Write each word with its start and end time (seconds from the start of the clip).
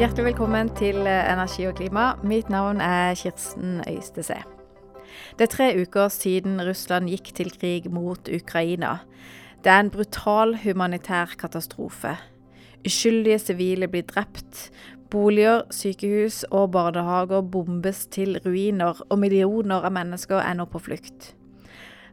Hjertelig 0.00 0.30
velkommen 0.30 0.70
til 0.78 1.02
eh, 1.04 1.26
Energi 1.28 1.66
og 1.68 1.74
klima. 1.76 2.14
Mitt 2.24 2.48
navn 2.48 2.78
er 2.80 3.12
Kirsten 3.20 3.82
Øystese. 3.84 4.38
Det 5.36 5.44
er 5.44 5.50
tre 5.52 5.66
uker 5.76 6.08
siden 6.08 6.54
Russland 6.64 7.10
gikk 7.12 7.28
til 7.36 7.50
krig 7.52 7.90
mot 7.92 8.30
Ukraina. 8.32 8.94
Det 9.60 9.68
er 9.68 9.82
en 9.84 9.90
brutal 9.92 10.54
humanitær 10.62 11.34
katastrofe. 11.36 12.14
Uskyldige 12.80 13.38
sivile 13.38 13.90
blir 13.92 14.08
drept. 14.08 14.70
Boliger, 15.12 15.68
sykehus 15.68 16.46
og 16.48 16.70
barnehager 16.72 17.44
bombes 17.44 18.06
til 18.06 18.40
ruiner, 18.46 19.04
og 19.10 19.18
millioner 19.18 19.84
av 19.84 19.92
mennesker 19.92 20.40
er 20.40 20.56
nå 20.56 20.64
på 20.64 20.80
flukt. 20.80 21.34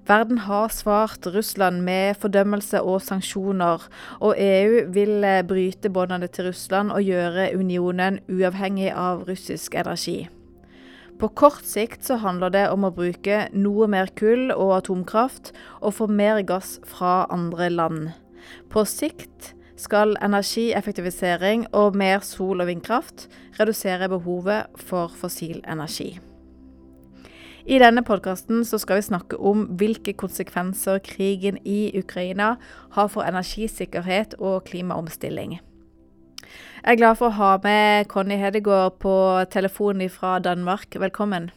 Verden 0.07 0.37
har 0.37 0.69
svart 0.71 1.27
Russland 1.27 1.81
med 1.83 2.15
fordømmelse 2.15 2.79
og 2.79 3.01
sanksjoner, 3.03 3.81
og 4.23 4.37
EU 4.39 4.85
vil 4.95 5.23
eh, 5.27 5.43
bryte 5.43 5.91
båndene 5.91 6.29
til 6.31 6.47
Russland 6.47 6.93
og 6.95 7.03
gjøre 7.03 7.49
unionen 7.59 8.21
uavhengig 8.31 8.93
av 8.93 9.25
russisk 9.27 9.75
energi. 9.75 10.29
På 11.19 11.27
kort 11.27 11.65
sikt 11.67 12.07
så 12.07 12.15
handler 12.21 12.53
det 12.53 12.63
om 12.71 12.85
å 12.87 12.93
bruke 12.93 13.47
noe 13.51 13.89
mer 13.91 14.07
kull 14.15 14.47
og 14.55 14.77
atomkraft, 14.77 15.51
og 15.81 15.97
få 15.99 16.07
mer 16.07 16.39
gass 16.47 16.77
fra 16.87 17.25
andre 17.33 17.67
land. 17.73 18.07
På 18.71 18.85
sikt 18.87 19.51
skal 19.75 20.15
energieffektivisering 20.23 21.67
og 21.75 21.99
mer 21.99 22.23
sol- 22.23 22.63
og 22.63 22.71
vindkraft 22.71 23.27
redusere 23.59 24.07
behovet 24.13 24.71
for 24.87 25.11
fossil 25.11 25.59
energi. 25.67 26.13
I 27.67 27.81
denne 27.83 27.99
podkasten 27.99 28.61
skal 28.63 29.01
vi 29.01 29.03
snakke 29.09 29.37
om 29.43 29.65
hvilke 29.75 30.13
konsekvenser 30.15 31.01
krigen 31.03 31.57
i 31.67 31.91
Ukraina 31.99 32.53
har 32.95 33.09
for 33.11 33.27
energisikkerhet 33.27 34.37
og 34.39 34.69
klimaomstilling. 34.69 35.57
Jeg 35.57 36.93
er 36.93 36.95
glad 36.95 37.19
for 37.19 37.27
å 37.27 37.35
ha 37.35 37.49
med 37.65 38.07
Conny 38.07 38.37
Hedegaard 38.39 39.01
på 39.03 39.17
telefonen 39.51 40.07
fra 40.07 40.37
Danmark. 40.39 40.95
Velkommen. 40.95 41.49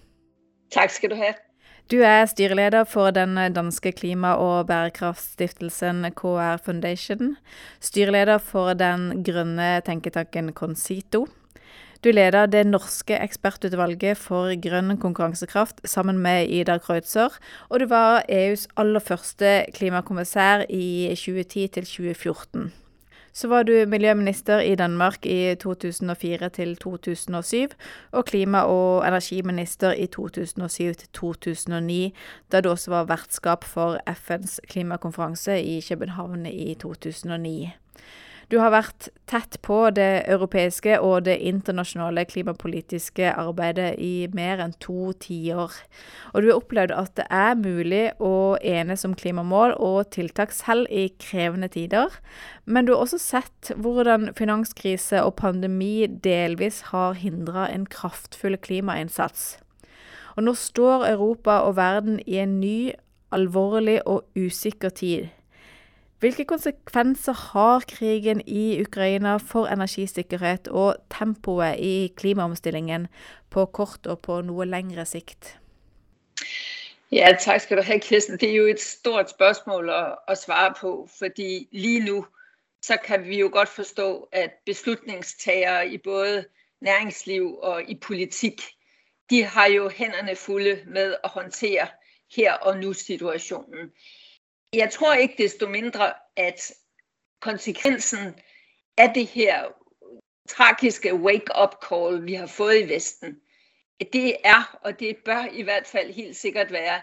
Takk 0.74 0.90
skal 0.90 1.14
du 1.14 1.18
ha. 1.20 1.30
Du 1.90 2.00
er 2.02 2.26
styreleder 2.26 2.90
for 2.90 3.14
den 3.14 3.38
danske 3.54 3.92
klima- 3.94 4.34
og 4.34 4.66
bærekraftstiftelsen 4.66 6.10
KR 6.18 6.58
Foundation. 6.58 7.36
Styreleder 7.78 8.42
for 8.42 8.74
den 8.74 9.22
grønne 9.22 9.76
tenketanken 9.86 10.50
Concito. 10.58 11.28
Du 12.00 12.08
leder 12.10 12.46
det 12.48 12.62
norske 12.64 13.12
ekspertutvalget 13.20 14.16
for 14.16 14.54
grønn 14.64 14.94
konkurransekraft 14.96 15.82
sammen 15.84 16.16
med 16.24 16.48
Ida 16.48 16.78
Kreutzer, 16.80 17.34
og 17.68 17.82
du 17.82 17.84
var 17.90 18.22
EUs 18.24 18.62
aller 18.80 19.04
første 19.04 19.50
klimakommissær 19.76 20.64
i 20.72 21.10
2010 21.12 21.66
til 21.74 21.84
2014. 21.84 22.70
Så 23.36 23.48
var 23.52 23.68
du 23.68 23.84
miljøminister 23.86 24.64
i 24.64 24.74
Danmark 24.80 25.26
i 25.26 25.54
2004 25.60 26.48
til 26.48 26.72
2007, 26.76 27.76
og 28.12 28.24
klima- 28.24 28.64
og 28.64 29.06
energiminister 29.08 29.92
i 29.92 30.06
2007 30.06 30.94
til 30.94 31.08
2009, 31.12 32.14
da 32.52 32.60
du 32.60 32.70
også 32.70 32.90
var 32.90 33.04
vertskap 33.12 33.64
for 33.64 34.00
FNs 34.08 34.60
klimakonferanse 34.68 35.60
i 35.62 35.80
København 35.88 36.46
i 36.46 36.74
2009. 36.80 37.68
Du 38.50 38.56
har 38.58 38.72
vært 38.74 39.06
tett 39.30 39.60
på 39.62 39.76
det 39.94 40.24
europeiske 40.26 40.96
og 40.98 41.28
det 41.28 41.36
internasjonale 41.46 42.24
klimapolitiske 42.26 43.28
arbeidet 43.38 43.92
i 44.02 44.26
mer 44.34 44.58
enn 44.64 44.74
to 44.82 45.12
tiår. 45.22 45.76
Og 46.32 46.42
du 46.42 46.48
har 46.48 46.58
opplevd 46.58 46.96
at 46.96 47.14
det 47.20 47.28
er 47.30 47.54
mulig 47.60 48.02
å 48.18 48.58
enes 48.58 49.06
om 49.06 49.14
klimamål 49.14 49.76
og 49.78 50.10
tiltak 50.16 50.50
selv 50.56 50.90
i 50.90 51.06
krevende 51.22 51.70
tider. 51.70 52.10
Men 52.66 52.88
du 52.88 52.96
har 52.96 53.04
også 53.04 53.22
sett 53.22 53.70
hvordan 53.78 54.32
finanskrise 54.34 55.22
og 55.22 55.36
pandemi 55.38 56.08
delvis 56.10 56.88
har 56.90 57.20
hindra 57.22 57.70
en 57.70 57.86
kraftfull 57.86 58.58
klimainnsats. 58.58 59.60
Og 60.34 60.48
nå 60.48 60.58
står 60.58 61.06
Europa 61.12 61.62
og 61.68 61.76
verden 61.78 62.18
i 62.26 62.42
en 62.42 62.58
ny, 62.58 62.96
alvorlig 63.30 64.00
og 64.10 64.26
usikker 64.34 64.90
tid. 64.90 65.30
Hvilke 66.20 66.44
konsekvenser 66.44 67.32
har 67.32 67.84
krigen 67.88 68.40
i 68.46 68.80
Ukraina 68.80 69.36
for 69.36 69.66
energisikkerhet 69.66 70.68
og 70.68 70.96
tempoet 71.18 71.78
i 71.78 72.12
klimaomstillingen 72.16 73.06
på 73.50 73.64
kort 73.64 74.06
og 74.06 74.18
på 74.26 74.40
noe 74.44 74.66
lengre 74.68 75.06
sikt? 75.08 75.54
Ja, 77.10 77.32
takk 77.40 77.64
skal 77.64 77.80
du 77.80 77.82
ha, 77.82 77.96
Kirsten. 77.98 78.36
Det 78.36 78.50
er 78.50 78.54
jo 78.54 78.66
et 78.68 78.80
stort 78.80 79.32
spørsmål 79.32 79.88
å, 79.88 80.02
at 80.28 80.38
svare 80.38 80.74
på. 80.80 81.08
fordi 81.18 81.68
lige 81.72 82.04
nå 82.04 82.20
så 82.82 82.96
kan 83.04 83.24
vi 83.24 83.40
jo 83.40 83.48
godt 83.52 83.68
forstå 83.68 84.28
at 84.32 84.50
beslutningstagere 84.66 85.88
i 85.88 85.98
både 85.98 86.44
næringsliv 86.80 87.58
og 87.62 87.82
i 87.88 87.94
politikk 87.94 88.62
de 89.30 89.44
har 89.44 89.66
jo 89.66 89.88
hænderne 89.88 90.36
fulle 90.36 90.82
med 90.86 91.16
å 91.24 91.28
håndtere 91.28 91.88
her 92.36 92.52
og 92.62 92.76
nå-situasjonen. 92.76 93.92
Jeg 94.72 94.92
tror 94.92 95.14
ikke 95.14 95.42
desto 95.42 95.68
mindre, 95.68 96.14
at 96.36 96.72
konsekvensen 97.40 98.40
af 98.98 99.10
det 99.14 99.26
her 99.26 99.64
tragiske 100.48 101.14
wake-up 101.14 101.74
call, 101.88 102.26
vi 102.26 102.34
har 102.34 102.46
fået 102.46 102.80
i 102.80 102.88
Vesten, 102.88 103.40
det 104.12 104.36
er, 104.44 104.78
og 104.82 105.00
det 105.00 105.16
bør 105.24 105.44
i 105.52 105.62
hvert 105.62 105.86
fald 105.86 106.12
helt 106.12 106.36
sikkert 106.36 106.72
være, 106.72 107.00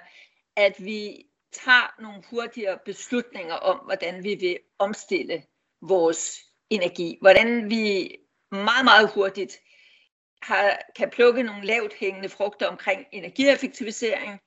at 0.56 0.85
vi 0.85 1.25
tager 1.51 2.01
nogle 2.01 2.23
hurtigere 2.29 2.79
beslutninger 2.85 3.56
om, 3.56 3.77
hvordan 3.85 4.23
vi 4.23 4.35
vil 4.35 4.59
omstille 4.79 5.44
vores 5.81 6.39
energi. 6.69 7.17
Hvordan 7.22 7.69
vi 7.69 8.16
meget, 8.51 8.85
meget 8.85 9.09
hurtigt 9.13 9.59
har, 10.41 10.81
kan 10.95 11.09
plukke 11.09 11.44
nogle 11.44 11.66
lavt 11.66 11.94
hængende 11.94 12.29
frugter 12.29 12.67
omkring 12.67 13.06
energieffektivisering, 13.11 14.39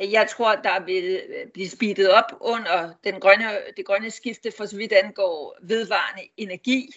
jeg 0.00 0.28
tror, 0.28 0.54
der 0.54 0.84
vil 0.84 1.22
øh, 1.28 1.46
blive 1.54 1.68
speedet 1.68 2.10
op 2.10 2.32
under 2.40 2.94
den 3.04 3.20
grønne, 3.20 3.44
det 3.76 3.86
grønne 3.86 4.10
skifte, 4.10 4.52
for 4.56 4.66
så 4.66 4.76
vidt 4.76 4.92
angår 4.92 5.58
vedvarende 5.62 6.22
energi. 6.36 6.90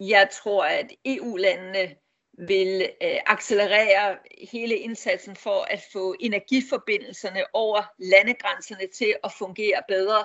Jeg 0.00 0.28
tror, 0.42 0.64
at 0.64 0.92
EU-landene 1.04 1.96
vil 2.38 2.90
øh, 3.02 3.16
accelerere 3.26 4.18
hele 4.52 4.76
indsatsen 4.76 5.36
for 5.36 5.66
at 5.70 5.82
få 5.92 6.14
energiforbindelserne 6.20 7.44
over 7.52 7.82
landegrænserne 7.98 8.86
til 8.86 9.14
at 9.24 9.32
fungere 9.32 9.82
bedre. 9.88 10.24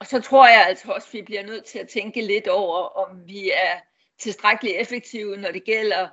Og 0.00 0.06
så 0.06 0.20
tror 0.20 0.48
jeg 0.48 0.66
altså 0.66 0.92
også, 0.92 1.08
at 1.08 1.14
vi 1.14 1.22
bliver 1.22 1.42
nødt 1.42 1.64
til 1.64 1.78
at 1.78 1.88
tænke 1.88 2.22
lidt 2.22 2.48
over, 2.48 2.78
om 2.78 3.26
vi 3.26 3.50
er 3.50 3.80
tilstrækkeligt 4.18 4.80
effektive, 4.80 5.36
når 5.36 5.50
det 5.50 5.64
gælder 5.64 6.08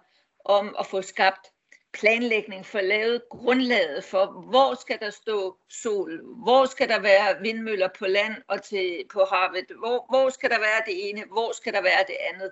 om 0.46 0.76
at 0.80 0.86
få 0.86 1.02
skabt 1.02 1.51
planlægning 1.94 2.66
for 2.66 2.82
lavet 2.82 3.22
grundlaget 3.30 4.04
for, 4.04 4.26
hvor 4.50 4.82
skal 4.82 5.00
der 5.00 5.10
stå 5.10 5.58
sol, 5.70 6.22
hvor 6.44 6.66
skal 6.66 6.90
der 6.90 7.00
være 7.00 7.42
vindmøller 7.42 7.90
på 8.00 8.06
land 8.06 8.36
og 8.48 8.64
til, 8.64 9.04
på 9.14 9.26
havet, 9.32 9.66
hvor, 9.80 10.06
hvor 10.10 10.30
skal 10.30 10.50
der 10.50 10.60
være 10.60 10.82
det 10.86 11.10
ene, 11.10 11.24
hvor 11.32 11.52
skal 11.56 11.74
der 11.74 11.82
være 11.82 12.04
det 12.08 12.18
andet. 12.34 12.52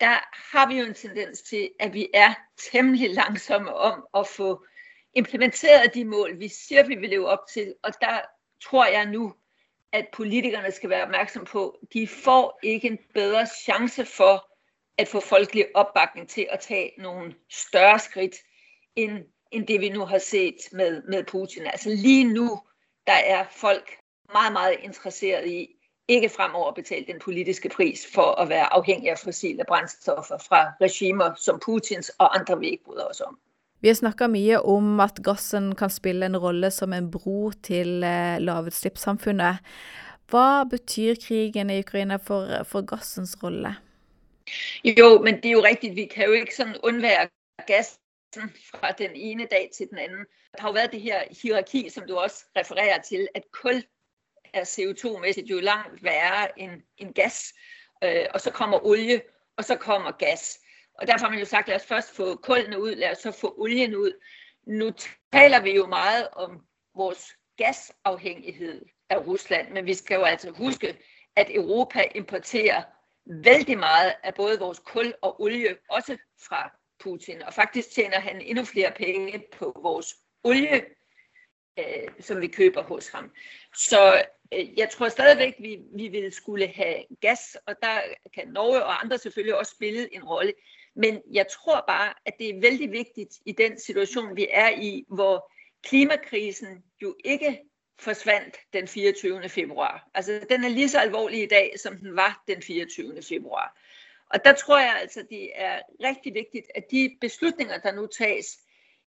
Der 0.00 0.18
har 0.52 0.68
vi 0.68 0.78
jo 0.78 0.86
en 0.86 0.94
tendens 0.94 1.42
til, 1.42 1.70
at 1.80 1.94
vi 1.94 2.08
er 2.14 2.34
temmelig 2.72 3.10
langsomme 3.14 3.74
om 3.74 4.06
at 4.14 4.26
få 4.26 4.64
implementeret 5.14 5.94
de 5.94 6.04
mål, 6.04 6.38
vi 6.38 6.48
siger, 6.48 6.86
vi 6.86 6.94
vil 6.94 7.10
leve 7.10 7.28
op 7.28 7.46
til. 7.52 7.74
Og 7.82 7.92
der 8.00 8.20
tror 8.62 8.86
jeg 8.86 9.06
nu, 9.06 9.34
at 9.92 10.06
politikerne 10.12 10.70
skal 10.70 10.90
være 10.90 11.02
opmærksom 11.02 11.44
på, 11.44 11.78
de 11.92 12.08
får 12.08 12.58
ikke 12.62 12.88
en 12.88 12.98
bedre 13.14 13.46
chance 13.46 14.04
for 14.04 14.56
at 14.98 15.08
få 15.08 15.20
folkelig 15.20 15.66
opbakning 15.74 16.28
til 16.28 16.46
at 16.50 16.60
tage 16.60 16.92
nogle 16.98 17.34
større 17.50 17.98
skridt 17.98 18.36
end, 18.96 19.24
end 19.52 19.66
det 19.66 19.80
vi 19.80 19.88
nu 19.88 20.04
har 20.04 20.18
set 20.18 20.56
med, 20.72 21.02
med 21.02 21.24
Putin. 21.24 21.66
Altså 21.66 21.88
lige 21.88 22.24
nu, 22.24 22.60
der 23.06 23.18
er 23.26 23.44
folk 23.50 23.90
meget, 24.32 24.52
meget 24.52 24.76
interesseret 24.82 25.46
i 25.46 25.76
ikke 26.08 26.28
fremover 26.28 26.72
betale 26.72 27.04
den 27.06 27.18
politiske 27.24 27.68
pris 27.68 28.06
for 28.14 28.40
at 28.40 28.48
være 28.48 28.72
afhængig 28.72 29.10
af 29.10 29.18
fossile 29.18 29.64
brændstoffer 29.68 30.38
fra 30.38 30.72
regimer 30.80 31.34
som 31.36 31.60
Putins 31.64 32.08
og 32.18 32.38
andre 32.38 32.58
vi 32.58 32.68
ikke 32.68 32.84
bryder 32.84 33.04
os 33.04 33.20
om. 33.20 33.38
Vi 33.80 33.88
har 33.88 33.94
snakka 33.94 34.26
mye 34.26 34.60
om 34.62 35.00
at 35.00 35.18
gassen 35.24 35.74
kan 35.74 35.90
spille 35.90 36.26
en 36.26 36.36
rolle 36.36 36.70
som 36.70 36.92
en 36.92 37.10
bro 37.10 37.50
til 37.62 38.02
eh, 38.02 38.38
lavutslippssamfunnet. 38.40 39.58
Hva 40.30 40.64
betyr 40.64 41.14
krigen 41.26 41.70
i 41.70 41.78
Ukraina 41.78 42.16
for, 42.16 42.64
for 42.64 42.82
gassens 42.82 43.36
rolle? 43.42 43.76
Jo, 44.84 45.22
men 45.22 45.36
det 45.36 45.46
er 45.46 45.52
jo 45.52 45.64
rigtigt. 45.64 45.96
Vi 45.96 46.04
kan 46.04 46.26
jo 46.26 46.32
ikke 46.32 46.56
sådan 46.56 46.76
undvære 46.82 47.28
gas 47.66 47.98
fra 48.74 48.92
den 48.92 49.10
ene 49.14 49.46
dag 49.46 49.70
til 49.76 49.88
den 49.90 49.98
anden. 49.98 50.26
Der 50.52 50.60
har 50.60 50.68
jo 50.68 50.72
været 50.72 50.92
det 50.92 51.00
her 51.00 51.22
hierarki, 51.42 51.90
som 51.90 52.06
du 52.06 52.16
også 52.16 52.44
refererer 52.56 53.02
til, 53.02 53.28
at 53.34 53.42
kul 53.52 53.82
er 54.54 54.64
CO2-mæssigt 54.64 55.46
jo 55.46 55.60
langt 55.60 56.02
værre 56.02 56.58
end, 56.58 56.82
end 56.96 57.14
gas, 57.14 57.54
øh, 58.04 58.26
og 58.34 58.40
så 58.40 58.50
kommer 58.50 58.86
olie, 58.86 59.22
og 59.56 59.64
så 59.64 59.76
kommer 59.76 60.10
gas. 60.10 60.58
Og 60.94 61.06
derfor 61.06 61.24
har 61.24 61.30
man 61.30 61.38
jo 61.38 61.44
sagt, 61.44 61.68
lad 61.68 61.76
os 61.76 61.86
først 61.86 62.16
få 62.16 62.36
kullene 62.36 62.80
ud, 62.80 62.94
lad 62.94 63.10
os 63.10 63.18
så 63.18 63.32
få 63.32 63.54
olien 63.58 63.94
ud. 63.94 64.12
Nu 64.66 64.90
taler 65.32 65.60
vi 65.60 65.74
jo 65.74 65.86
meget 65.86 66.28
om 66.32 66.66
vores 66.94 67.36
gasafhængighed 67.56 68.84
af 69.10 69.26
Rusland, 69.26 69.72
men 69.72 69.86
vi 69.86 69.94
skal 69.94 70.14
jo 70.14 70.22
altså 70.22 70.50
huske, 70.50 70.98
at 71.36 71.46
Europa 71.54 72.04
importerer 72.14 72.82
vældig 73.26 73.78
meget 73.78 74.14
af 74.22 74.34
både 74.34 74.58
vores 74.58 74.78
kul 74.78 75.14
og 75.22 75.40
olie, 75.40 75.76
også 75.90 76.16
fra 76.48 76.78
Putin. 76.98 77.42
Og 77.42 77.54
faktisk 77.54 77.90
tjener 77.90 78.20
han 78.20 78.40
endnu 78.40 78.64
flere 78.64 78.92
penge 78.96 79.44
på 79.52 79.80
vores 79.82 80.14
olie, 80.44 80.84
øh, 81.78 82.08
som 82.20 82.40
vi 82.40 82.46
køber 82.46 82.82
hos 82.82 83.08
ham. 83.08 83.32
Så 83.76 84.24
øh, 84.54 84.78
jeg 84.78 84.90
tror 84.90 85.08
stadigvæk, 85.08 85.54
vi, 85.58 85.78
vi 85.96 86.08
vil 86.08 86.32
skulle 86.32 86.68
have 86.68 87.04
gas, 87.20 87.56
og 87.66 87.74
der 87.82 88.00
kan 88.34 88.48
Norge 88.48 88.84
og 88.84 89.04
andre 89.04 89.18
selvfølgelig 89.18 89.58
også 89.58 89.72
spille 89.72 90.14
en 90.14 90.24
rolle. 90.24 90.52
Men 90.96 91.22
jeg 91.32 91.46
tror 91.48 91.84
bare, 91.88 92.14
at 92.26 92.34
det 92.38 92.48
er 92.48 92.60
vældig 92.60 92.92
vigtigt 92.92 93.34
i 93.46 93.52
den 93.52 93.80
situation, 93.80 94.36
vi 94.36 94.46
er 94.50 94.70
i, 94.70 95.04
hvor 95.08 95.52
klimakrisen 95.82 96.84
jo 97.02 97.16
ikke 97.24 97.62
forsvandt 97.98 98.56
den 98.72 98.88
24. 98.88 99.48
februar. 99.48 100.08
Altså 100.14 100.46
den 100.50 100.64
er 100.64 100.68
lige 100.68 100.88
så 100.88 100.98
alvorlig 100.98 101.42
i 101.42 101.46
dag, 101.46 101.74
som 101.78 101.96
den 101.96 102.16
var 102.16 102.42
den 102.48 102.62
24. 102.62 103.22
februar. 103.22 103.78
Og 104.36 104.44
der 104.44 104.52
tror 104.52 104.78
jeg 104.78 104.96
altså, 105.00 105.24
det 105.30 105.50
er 105.54 105.82
rigtig 106.04 106.34
vigtigt, 106.34 106.66
at 106.74 106.90
de 106.90 107.16
beslutninger, 107.20 107.78
der 107.78 107.92
nu 107.92 108.06
tages, 108.06 108.58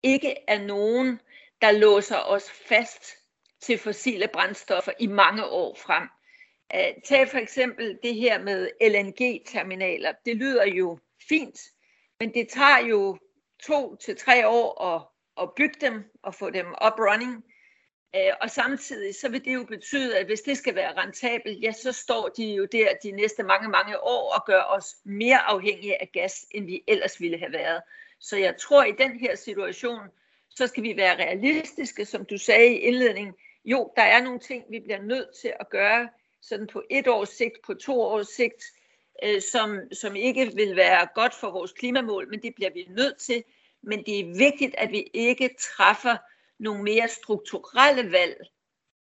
ikke 0.02 0.34
er 0.48 0.58
nogen, 0.58 1.20
der 1.60 1.70
låser 1.70 2.18
os 2.18 2.50
fast 2.50 3.04
til 3.60 3.78
fossile 3.78 4.28
brændstoffer 4.32 4.92
i 4.98 5.06
mange 5.06 5.46
år 5.46 5.74
frem. 5.74 6.08
Tag 7.04 7.28
for 7.28 7.38
eksempel 7.38 7.98
det 8.02 8.14
her 8.14 8.42
med 8.42 8.70
LNG-terminaler. 8.80 10.12
Det 10.26 10.36
lyder 10.36 10.66
jo 10.66 10.98
fint, 11.28 11.60
men 12.20 12.34
det 12.34 12.48
tager 12.48 12.78
jo 12.78 13.18
to 13.62 13.96
til 13.96 14.16
tre 14.16 14.48
år 14.48 14.84
at, 14.84 15.02
at 15.42 15.54
bygge 15.56 15.76
dem 15.80 16.04
og 16.22 16.34
få 16.34 16.50
dem 16.50 16.66
up 16.66 16.98
running. 16.98 17.44
Øh, 18.16 18.32
og 18.40 18.50
samtidig 18.50 19.14
så 19.14 19.28
vil 19.28 19.44
det 19.44 19.54
jo 19.54 19.64
betyde, 19.64 20.18
at 20.18 20.26
hvis 20.26 20.40
det 20.40 20.58
skal 20.58 20.74
være 20.74 20.96
rentabelt, 20.96 21.62
ja, 21.62 21.72
så 21.72 21.92
står 21.92 22.28
de 22.28 22.44
jo 22.44 22.64
der 22.64 22.88
de 23.02 23.10
næste 23.10 23.42
mange, 23.42 23.68
mange 23.68 24.00
år 24.00 24.34
og 24.34 24.46
gør 24.46 24.62
os 24.62 24.96
mere 25.04 25.38
afhængige 25.38 26.00
af 26.02 26.10
gas, 26.12 26.46
end 26.50 26.66
vi 26.66 26.82
ellers 26.88 27.20
ville 27.20 27.38
have 27.38 27.52
været. 27.52 27.82
Så 28.20 28.36
jeg 28.36 28.56
tror, 28.56 28.84
i 28.84 28.92
den 28.98 29.18
her 29.18 29.36
situation, 29.36 30.00
så 30.50 30.66
skal 30.66 30.82
vi 30.82 30.96
være 30.96 31.16
realistiske, 31.16 32.04
som 32.04 32.24
du 32.24 32.38
sagde 32.38 32.74
i 32.74 32.78
indledningen. 32.78 33.34
Jo, 33.64 33.92
der 33.96 34.02
er 34.02 34.22
nogle 34.22 34.38
ting, 34.40 34.64
vi 34.70 34.80
bliver 34.80 35.02
nødt 35.02 35.28
til 35.40 35.52
at 35.60 35.70
gøre 35.70 36.08
sådan 36.42 36.66
på 36.66 36.82
et 36.90 37.08
års 37.08 37.28
sigt, 37.28 37.62
på 37.66 37.74
to 37.74 38.00
års 38.00 38.28
sigt, 38.28 38.64
øh, 39.24 39.42
som, 39.42 39.80
som 39.92 40.16
ikke 40.16 40.52
vil 40.54 40.76
være 40.76 41.08
godt 41.14 41.34
for 41.34 41.50
vores 41.50 41.72
klimamål, 41.72 42.30
men 42.30 42.42
det 42.42 42.54
bliver 42.54 42.70
vi 42.70 42.86
nødt 42.88 43.18
til. 43.18 43.44
Men 43.82 44.04
det 44.04 44.20
er 44.20 44.38
vigtigt, 44.38 44.74
at 44.78 44.90
vi 44.90 45.10
ikke 45.14 45.50
træffer 45.60 46.16
nogle 46.62 46.82
mere 46.82 47.08
strukturelle 47.08 48.12
valg 48.12 48.36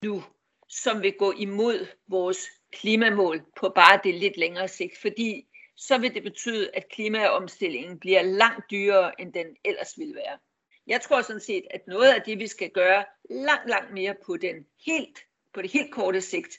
nu, 0.05 0.23
som 0.69 1.03
vil 1.03 1.13
gå 1.13 1.33
imod 1.33 1.87
vores 2.09 2.39
klimamål 2.73 3.43
på 3.57 3.69
bare 3.69 4.01
det 4.05 4.15
lidt 4.15 4.37
længere 4.37 4.69
sigt, 4.69 4.99
fordi 4.99 5.47
så 5.77 5.99
vil 5.99 6.15
det 6.15 6.23
betyde, 6.23 6.71
at 6.75 6.89
klimaomstillingen 6.89 7.99
bliver 7.99 8.23
langt 8.23 8.71
dyrere, 8.71 9.21
end 9.21 9.33
den 9.33 9.47
ellers 9.65 9.99
ville 9.99 10.15
være. 10.15 10.39
Jeg 10.87 11.01
tror 11.01 11.23
sådan 11.23 11.41
set, 11.41 11.65
at 11.71 11.81
noget 11.87 12.13
af 12.13 12.23
det, 12.23 12.39
vi 12.39 12.47
skal 12.47 12.71
gøre 12.71 13.05
langt, 13.31 13.71
langt 13.71 13.93
mere 13.93 14.15
på, 14.27 14.37
den 14.37 14.67
helt, 14.87 15.19
på 15.55 15.63
det 15.63 15.71
helt 15.71 15.93
korte 15.93 16.21
sigt, 16.21 16.59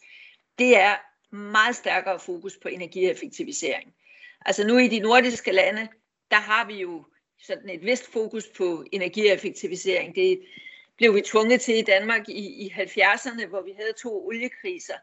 det 0.60 0.78
er 0.78 0.96
meget 1.36 1.76
stærkere 1.76 2.20
fokus 2.20 2.58
på 2.58 2.68
energieffektivisering. 2.68 3.94
Altså 4.46 4.68
nu 4.68 4.78
i 4.78 4.88
de 4.88 5.00
nordiske 5.00 5.52
lande, 5.52 5.88
der 6.32 6.38
har 6.38 6.68
vi 6.68 6.74
jo 6.74 7.06
sådan 7.40 7.70
et 7.70 7.86
vist 7.86 8.12
fokus 8.12 8.48
på 8.58 8.86
energieffektivisering. 8.92 10.16
Det 10.16 10.46
blev 11.02 11.16
vi 11.16 11.22
tvunget 11.22 11.62
til 11.62 11.78
i 11.78 11.82
Danmark 11.82 12.30
i, 12.30 12.66
i 12.66 12.74
70'erne, 12.78 13.46
hvor 13.46 13.62
vi 13.62 13.72
havde 13.72 13.94
to 13.94 14.28
oliekriser. 14.28 14.94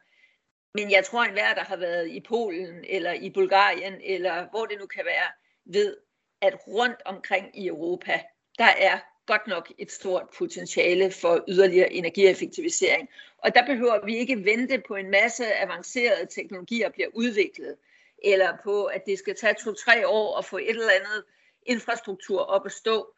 Men 0.74 0.90
jeg 0.90 1.04
tror, 1.04 1.22
at 1.22 1.28
enhver, 1.28 1.54
der 1.54 1.64
har 1.64 1.76
været 1.76 2.08
i 2.08 2.20
Polen 2.20 2.84
eller 2.88 3.12
i 3.12 3.30
Bulgarien, 3.30 3.94
eller 4.04 4.50
hvor 4.50 4.66
det 4.66 4.78
nu 4.80 4.86
kan 4.86 5.04
være, 5.04 5.28
ved, 5.64 5.96
at 6.40 6.54
rundt 6.68 7.02
omkring 7.04 7.58
i 7.58 7.66
Europa, 7.66 8.20
der 8.58 8.64
er 8.78 8.98
godt 9.26 9.46
nok 9.46 9.72
et 9.78 9.92
stort 9.92 10.22
potentiale 10.38 11.10
for 11.10 11.44
yderligere 11.48 11.92
energieffektivisering. 11.92 13.08
Og 13.38 13.54
der 13.54 13.66
behøver 13.66 14.04
vi 14.06 14.16
ikke 14.16 14.44
vente 14.44 14.82
på 14.88 14.94
en 14.94 15.10
masse 15.10 15.54
avancerede 15.54 16.26
teknologier 16.26 16.88
bliver 16.90 17.08
udviklet, 17.14 17.76
eller 18.24 18.56
på, 18.64 18.84
at 18.84 19.06
det 19.06 19.18
skal 19.18 19.36
tage 19.36 19.54
to-tre 19.64 20.08
år 20.08 20.38
at 20.38 20.44
få 20.44 20.58
et 20.58 20.70
eller 20.70 20.90
andet 21.00 21.24
infrastruktur 21.66 22.40
op 22.40 22.66
at 22.66 22.72
stå. 22.72 23.14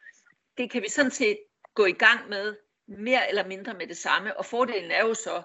Det 0.59 0.71
kan 0.71 0.83
vi 0.83 0.88
sådan 0.88 1.11
set 1.11 1.38
gå 1.75 1.87
i 1.87 1.93
gang 1.93 2.29
med 2.29 2.55
mere 2.98 3.28
eller 3.28 3.46
mindre 3.46 3.75
med 3.75 3.87
det 3.87 3.96
samme. 3.96 4.37
Og 4.37 4.46
fordelen 4.46 4.90
er 4.90 5.00
jo 5.00 5.14
så, 5.14 5.42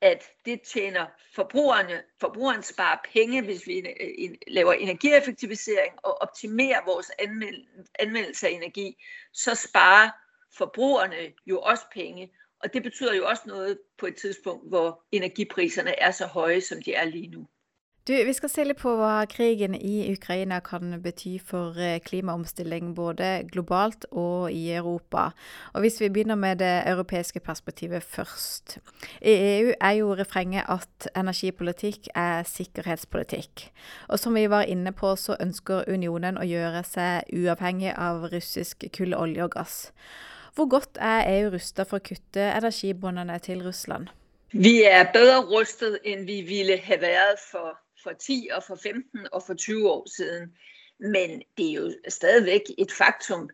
at 0.00 0.24
det 0.44 0.62
tjener 0.62 1.06
forbrugerne, 1.34 2.02
forbrugeren 2.20 2.62
sparer 2.62 2.98
penge, 3.12 3.42
hvis 3.42 3.66
vi 3.66 3.78
øh, 3.78 4.34
laver 4.48 4.72
energieffektivisering 4.72 5.94
og 6.02 6.22
optimerer 6.22 6.84
vores 6.84 7.10
anvendelse 7.98 8.48
af 8.48 8.50
energi, 8.50 8.96
så 9.32 9.54
sparer 9.54 10.10
forbrugerne 10.56 11.32
jo 11.46 11.60
også 11.60 11.84
penge. 11.92 12.32
Og 12.60 12.72
det 12.72 12.82
betyder 12.82 13.14
jo 13.14 13.26
også 13.26 13.42
noget 13.46 13.78
på 13.98 14.06
et 14.06 14.16
tidspunkt, 14.16 14.68
hvor 14.68 15.04
energipriserne 15.12 15.98
er 15.98 16.10
så 16.10 16.26
høje, 16.26 16.60
som 16.60 16.82
de 16.82 16.94
er 16.94 17.04
lige 17.04 17.28
nu. 17.28 17.48
Du, 18.08 18.14
vi 18.24 18.32
skal 18.32 18.48
se 18.48 18.64
litt 18.64 18.78
på 18.80 18.88
hva 18.96 19.26
krigen 19.28 19.74
i 19.76 20.06
Ukraina 20.08 20.62
kan 20.64 20.94
bety 21.04 21.34
for 21.44 21.76
eh, 21.76 21.98
klimaomstilling 22.00 22.94
både 22.96 23.42
globalt 23.52 24.06
og 24.08 24.46
i 24.48 24.62
Europa. 24.72 25.26
Og 25.74 25.82
Hvis 25.84 25.98
vi 26.00 26.08
begynner 26.08 26.38
med 26.40 26.62
det 26.62 26.86
europeiske 26.88 27.42
perspektivet 27.44 28.02
først. 28.02 28.78
I 29.20 29.34
EU 29.34 29.74
er 29.76 29.90
jo 29.98 30.14
refrenget 30.16 30.64
at 30.72 31.08
energipolitikk 31.20 32.08
er 32.14 32.48
sikkerhetspolitikk. 32.48 33.66
Og 34.08 34.18
som 34.18 34.38
vi 34.40 34.46
var 34.48 34.64
inne 34.64 34.94
på, 34.96 35.10
så 35.16 35.36
ønsker 35.36 35.84
unionen 35.92 36.40
å 36.40 36.46
gjøre 36.48 36.80
seg 36.88 37.28
uavhengig 37.36 37.92
av 37.92 38.24
russisk 38.32 38.86
kull, 38.96 39.12
olje 39.12 39.44
og 39.44 39.52
gass. 39.58 39.76
Hvor 40.56 40.70
godt 40.72 40.96
er 40.96 41.28
EU 41.34 41.52
rusta 41.58 41.84
for 41.84 42.00
å 42.00 42.08
kutte 42.08 42.48
energibåndene 42.54 43.36
til 43.44 43.60
Russland? 43.68 44.08
Vi 44.56 44.80
er 44.88 45.12
bedre 45.12 45.42
rustet 45.52 46.00
end 46.08 46.24
vi 46.24 46.40
ville 46.48 46.80
ha 46.88 46.98
været 47.04 47.44
for 47.50 47.76
for 48.02 48.12
10 48.12 48.48
og 48.52 48.62
for 48.62 48.76
15 48.76 49.26
og 49.32 49.42
for 49.42 49.54
20 49.54 49.90
år 49.90 50.06
siden. 50.16 50.56
Men 51.00 51.42
det 51.56 51.68
er 51.70 51.72
jo 51.72 51.92
stadigvæk 52.08 52.62
et 52.78 52.92
faktum, 52.92 53.50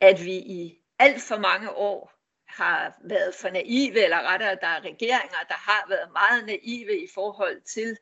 at 0.00 0.24
vi 0.24 0.34
i 0.34 0.78
alt 0.98 1.22
for 1.22 1.38
mange 1.38 1.70
år 1.70 2.12
har 2.48 2.98
været 3.04 3.34
for 3.34 3.48
naive, 3.48 4.04
eller 4.04 4.22
rettere, 4.22 4.58
der 4.60 4.66
er 4.66 4.80
regeringer, 4.80 5.38
der 5.48 5.54
har 5.54 5.86
været 5.88 6.12
meget 6.12 6.46
naive 6.46 7.04
i 7.04 7.06
forhold 7.14 7.60
til 7.60 7.96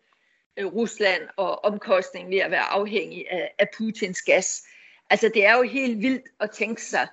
øh, 0.56 0.66
Rusland 0.66 1.28
og 1.36 1.64
omkostningen 1.64 2.32
ved 2.32 2.38
at 2.38 2.50
være 2.50 2.62
afhængig 2.62 3.30
af, 3.30 3.54
af 3.58 3.68
Putins 3.76 4.22
gas. 4.22 4.62
Altså 5.10 5.30
det 5.34 5.46
er 5.46 5.56
jo 5.56 5.62
helt 5.62 5.98
vildt 5.98 6.28
at 6.40 6.50
tænke 6.50 6.82
sig, 6.82 7.08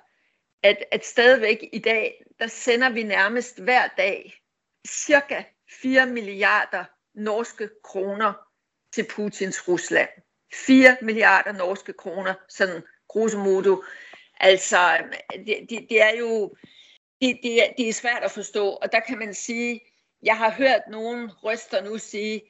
at, 0.62 0.84
at 0.92 1.06
stadigvæk 1.06 1.68
i 1.72 1.78
dag, 1.78 2.24
der 2.38 2.46
sender 2.46 2.90
vi 2.90 3.02
nærmest 3.02 3.62
hver 3.62 3.86
dag 3.86 4.34
cirka 4.88 5.42
4 5.82 6.06
milliarder 6.06 6.84
norske 7.14 7.68
kroner 7.84 8.49
til 8.92 9.06
Putins 9.10 9.68
Rusland. 9.68 10.08
4 10.66 10.96
milliarder 11.02 11.52
norske 11.52 11.92
kroner, 11.92 12.34
sådan 12.48 12.82
grosso 13.08 13.38
modo. 13.38 13.82
Altså, 14.40 14.98
det, 15.46 15.66
det, 15.70 15.86
det 15.90 16.02
er 16.02 16.16
jo 16.18 16.54
det, 17.20 17.38
det, 17.42 17.62
er, 17.62 17.72
det 17.78 17.88
er 17.88 17.92
svært 17.92 18.22
at 18.22 18.30
forstå, 18.30 18.68
og 18.68 18.92
der 18.92 19.00
kan 19.00 19.18
man 19.18 19.34
sige, 19.34 19.80
jeg 20.22 20.36
har 20.36 20.50
hørt 20.50 20.82
nogen 20.90 21.30
røster 21.30 21.84
nu 21.84 21.98
sige, 21.98 22.42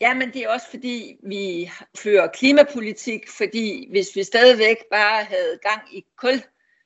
ja, 0.00 0.14
men 0.14 0.32
det 0.32 0.42
er 0.42 0.48
også 0.48 0.70
fordi, 0.70 1.16
vi 1.22 1.70
fører 1.98 2.26
klimapolitik, 2.26 3.28
fordi 3.28 3.90
hvis 3.90 4.16
vi 4.16 4.24
stadigvæk 4.24 4.76
bare 4.90 5.24
havde 5.24 5.58
gang 5.62 5.96
i 5.96 6.04
kul, 6.16 6.42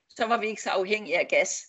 så 0.08 0.26
var 0.26 0.40
vi 0.40 0.46
ikke 0.46 0.62
så 0.62 0.70
afhængige 0.70 1.18
af 1.18 1.28
gas. 1.28 1.66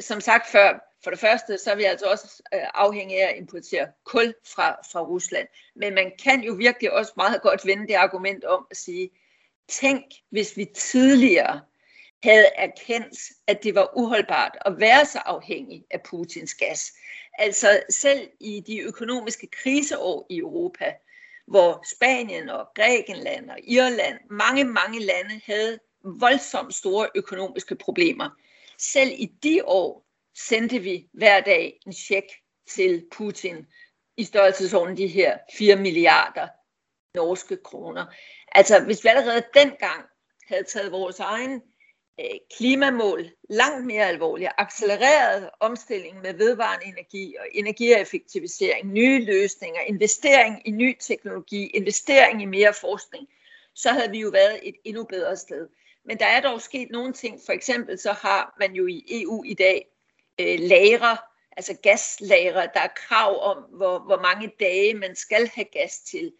Som 0.00 0.20
sagt 0.20 0.46
før, 0.46 0.87
for 1.04 1.10
det 1.10 1.18
første, 1.18 1.58
så 1.58 1.70
er 1.70 1.76
vi 1.76 1.84
altså 1.84 2.06
også 2.06 2.42
øh, 2.54 2.60
afhængige 2.74 3.22
af 3.24 3.30
at 3.30 3.38
importere 3.38 3.88
kul 4.04 4.34
fra, 4.46 4.76
fra 4.92 5.00
Rusland. 5.00 5.48
Men 5.76 5.94
man 5.94 6.12
kan 6.24 6.40
jo 6.40 6.52
virkelig 6.52 6.92
også 6.92 7.12
meget 7.16 7.42
godt 7.42 7.66
vende 7.66 7.88
det 7.88 7.94
argument 7.94 8.44
om 8.44 8.66
at 8.70 8.76
sige, 8.76 9.10
tænk, 9.68 10.04
hvis 10.30 10.56
vi 10.56 10.66
tidligere 10.74 11.60
havde 12.22 12.46
erkendt, 12.56 13.18
at 13.46 13.62
det 13.62 13.74
var 13.74 13.92
uholdbart 13.96 14.58
at 14.60 14.80
være 14.80 15.06
så 15.06 15.18
afhængig 15.18 15.84
af 15.90 16.02
Putins 16.02 16.54
gas. 16.54 16.92
Altså 17.38 17.82
selv 17.90 18.30
i 18.40 18.62
de 18.66 18.80
økonomiske 18.80 19.46
kriseår 19.46 20.26
i 20.30 20.38
Europa, 20.38 20.94
hvor 21.46 21.84
Spanien 21.96 22.48
og 22.48 22.68
Grækenland 22.74 23.50
og 23.50 23.58
Irland, 23.62 24.18
mange, 24.30 24.64
mange 24.64 25.00
lande 25.00 25.40
havde 25.46 25.78
voldsomt 26.04 26.74
store 26.74 27.08
økonomiske 27.14 27.74
problemer. 27.76 28.30
Selv 28.78 29.10
i 29.18 29.26
de 29.42 29.64
år 29.64 30.07
sendte 30.46 30.78
vi 30.78 31.08
hver 31.12 31.40
dag 31.40 31.80
en 31.86 31.92
check 31.92 32.26
til 32.66 33.06
Putin 33.12 33.66
i 34.16 34.24
størrelsesorden 34.24 34.96
de 34.96 35.06
her 35.06 35.38
4 35.58 35.76
milliarder 35.76 36.48
norske 37.14 37.56
kroner. 37.56 38.06
Altså 38.52 38.84
hvis 38.84 39.04
vi 39.04 39.08
allerede 39.08 39.42
dengang 39.54 40.04
havde 40.48 40.64
taget 40.64 40.92
vores 40.92 41.20
egen 41.20 41.62
øh, 42.20 42.38
klimamål 42.56 43.30
langt 43.50 43.86
mere 43.86 44.04
alvorligt. 44.04 44.50
Accelereret 44.58 45.50
omstilling 45.60 46.20
med 46.22 46.34
vedvarende 46.34 46.86
energi 46.86 47.36
og 47.40 47.46
energieffektivisering, 47.52 48.92
nye 48.92 49.24
løsninger, 49.24 49.80
investering 49.80 50.68
i 50.68 50.70
ny 50.70 50.96
teknologi, 51.00 51.66
investering 51.66 52.42
i 52.42 52.44
mere 52.44 52.74
forskning, 52.80 53.28
så 53.74 53.90
havde 53.90 54.10
vi 54.10 54.20
jo 54.20 54.28
været 54.28 54.68
et 54.68 54.74
endnu 54.84 55.04
bedre 55.04 55.36
sted. 55.36 55.68
Men 56.04 56.18
der 56.18 56.26
er 56.26 56.40
dog 56.40 56.62
sket 56.62 56.88
nogle 56.90 57.12
ting. 57.12 57.40
For 57.46 57.52
eksempel 57.52 57.98
så 57.98 58.12
har 58.12 58.56
man 58.60 58.72
jo 58.72 58.86
i 58.86 59.04
EU 59.10 59.44
i 59.44 59.54
dag 59.54 59.86
øh, 60.40 60.58
lagre, 60.60 61.16
altså 61.56 61.76
gaslagre. 61.82 62.68
Der 62.74 62.80
er 62.80 62.88
krav 62.96 63.42
om, 63.42 63.56
hvor, 63.56 63.98
hvor 63.98 64.20
mange 64.20 64.52
dage 64.60 64.94
man 64.94 65.16
skal 65.16 65.50
have 65.54 65.66
gas 65.72 65.98
til. 65.98 66.32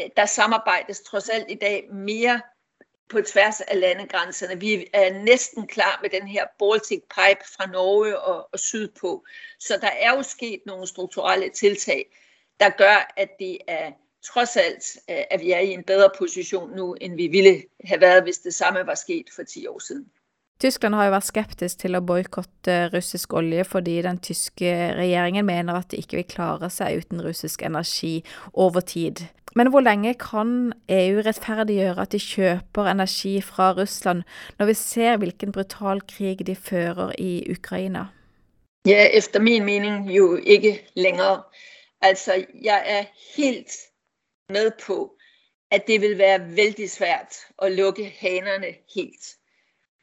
Øh, 0.00 0.06
der 0.16 0.26
samarbejdes 0.26 1.00
trods 1.00 1.28
alt 1.28 1.50
i 1.50 1.54
dag 1.54 1.88
mere 1.92 2.40
på 3.08 3.22
tværs 3.22 3.60
af 3.60 3.80
landegrænserne. 3.80 4.60
Vi 4.60 4.86
er 4.92 5.12
næsten 5.12 5.66
klar 5.66 5.98
med 6.02 6.10
den 6.10 6.28
her 6.28 6.46
Baltic 6.58 7.00
Pipe 7.00 7.44
fra 7.56 7.66
Norge 7.66 8.18
og, 8.18 8.48
og 8.52 8.58
sydpå. 8.58 9.24
Så 9.60 9.78
der 9.80 9.90
er 9.90 10.16
jo 10.16 10.22
sket 10.22 10.60
nogle 10.66 10.86
strukturelle 10.86 11.48
tiltag, 11.48 12.06
der 12.60 12.70
gør, 12.70 13.12
at 13.16 13.28
det 13.38 13.58
er 13.68 13.92
trods 14.24 14.56
alt, 14.56 14.96
øh, 15.10 15.24
at 15.30 15.40
vi 15.40 15.50
er 15.50 15.58
i 15.58 15.68
en 15.68 15.84
bedre 15.84 16.10
position 16.18 16.76
nu, 16.76 16.94
end 16.94 17.16
vi 17.16 17.26
ville 17.26 17.62
have 17.84 18.00
været, 18.00 18.22
hvis 18.22 18.38
det 18.38 18.54
samme 18.54 18.86
var 18.86 18.94
sket 18.94 19.26
for 19.36 19.42
10 19.42 19.66
år 19.66 19.78
siden. 19.78 20.12
Tyskland 20.58 20.96
har 20.98 21.06
jo 21.06 21.14
vært 21.14 21.28
skeptisk 21.28 21.84
til 21.84 21.94
å 21.94 22.02
boikotte 22.02 22.88
russisk 22.90 23.36
olje 23.38 23.62
fordi 23.68 24.00
den 24.02 24.16
tyske 24.18 24.72
regjeringen 24.98 25.46
mener 25.46 25.78
at 25.78 25.92
de 25.92 26.00
ikke 26.02 26.18
vil 26.18 26.26
klare 26.32 26.70
seg 26.74 27.04
uten 27.04 27.22
russisk 27.22 27.62
energi 27.62 28.24
over 28.58 28.82
tid. 28.82 29.22
Men 29.54 29.70
hvor 29.70 29.86
lenge 29.86 30.16
kan 30.18 30.72
EU 30.90 31.22
rettferdiggjøre 31.22 32.02
at 32.02 32.10
de 32.14 32.18
kjøper 32.22 32.90
energi 32.90 33.36
fra 33.42 33.70
Russland, 33.78 34.26
når 34.58 34.72
vi 34.72 34.76
ser 34.82 35.22
hvilken 35.22 35.54
brutal 35.54 36.02
krig 36.10 36.42
de 36.46 36.58
fører 36.58 37.14
i 37.22 37.46
Ukraina? 37.54 38.08
Ja, 38.86 39.06
efter 39.14 39.40
min 39.40 39.64
mening 39.64 40.10
jo 40.10 40.36
ikke 40.36 40.80
længere. 40.96 41.42
Altså, 42.02 42.44
jeg 42.62 42.82
er 42.86 43.04
helt 43.36 43.72
med 44.50 44.70
på, 44.86 45.14
at 45.70 45.86
det 45.86 46.00
vil 46.00 46.18
være 46.18 46.56
vældig 46.56 46.90
svært 46.90 47.34
at 47.62 47.72
lukke 47.72 48.10
hanerne 48.20 48.74
helt. 48.94 49.37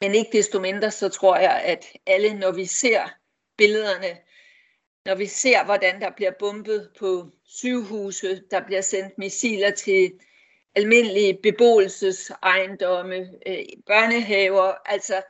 Men 0.00 0.14
ikke 0.14 0.30
desto 0.32 0.60
mindre, 0.60 0.90
så 0.90 1.08
tror 1.08 1.36
jeg, 1.36 1.62
at 1.64 1.86
alle, 2.06 2.34
når 2.34 2.52
vi 2.52 2.64
ser 2.64 3.08
billederne, 3.56 4.18
når 5.04 5.14
vi 5.14 5.26
ser, 5.26 5.64
hvordan 5.64 6.00
der 6.00 6.10
bliver 6.10 6.32
bombet 6.38 6.90
på 6.98 7.30
sygehuse, 7.44 8.42
der 8.50 8.66
bliver 8.66 8.80
sendt 8.80 9.18
missiler 9.18 9.70
til 9.70 10.12
almindelige 10.74 11.38
beboelsesejendomme, 11.42 13.16
øh, 13.46 13.64
børnehaver, 13.86 14.74
altså 14.84 15.22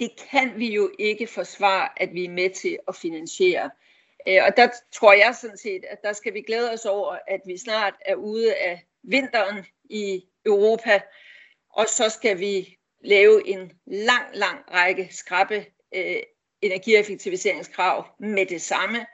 det 0.00 0.10
kan 0.30 0.58
vi 0.58 0.74
jo 0.74 0.90
ikke 0.98 1.26
forsvare, 1.26 2.02
at 2.02 2.14
vi 2.14 2.24
er 2.24 2.30
med 2.30 2.50
til 2.50 2.78
at 2.88 2.96
finansiere. 2.96 3.70
Øh, 4.28 4.44
og 4.44 4.56
der 4.56 4.68
tror 4.92 5.12
jeg 5.12 5.36
sådan 5.40 5.58
set, 5.58 5.84
at 5.84 6.02
der 6.02 6.12
skal 6.12 6.34
vi 6.34 6.40
glæde 6.40 6.72
os 6.72 6.84
over, 6.84 7.18
at 7.28 7.40
vi 7.46 7.58
snart 7.58 7.94
er 8.00 8.14
ude 8.14 8.54
af 8.54 8.86
vinteren 9.02 9.64
i 9.84 10.24
Europa, 10.46 11.00
og 11.70 11.86
så 11.88 12.08
skal 12.08 12.38
vi 12.38 12.75
lave 13.00 13.48
en 13.48 13.72
lang, 13.86 14.24
lang 14.34 14.58
række 14.72 15.08
skrappe 15.10 15.66
øh, 15.94 16.22
energieffektiviseringskrav 16.62 18.06
med 18.20 18.46
det 18.46 18.62
samme, 18.62 19.06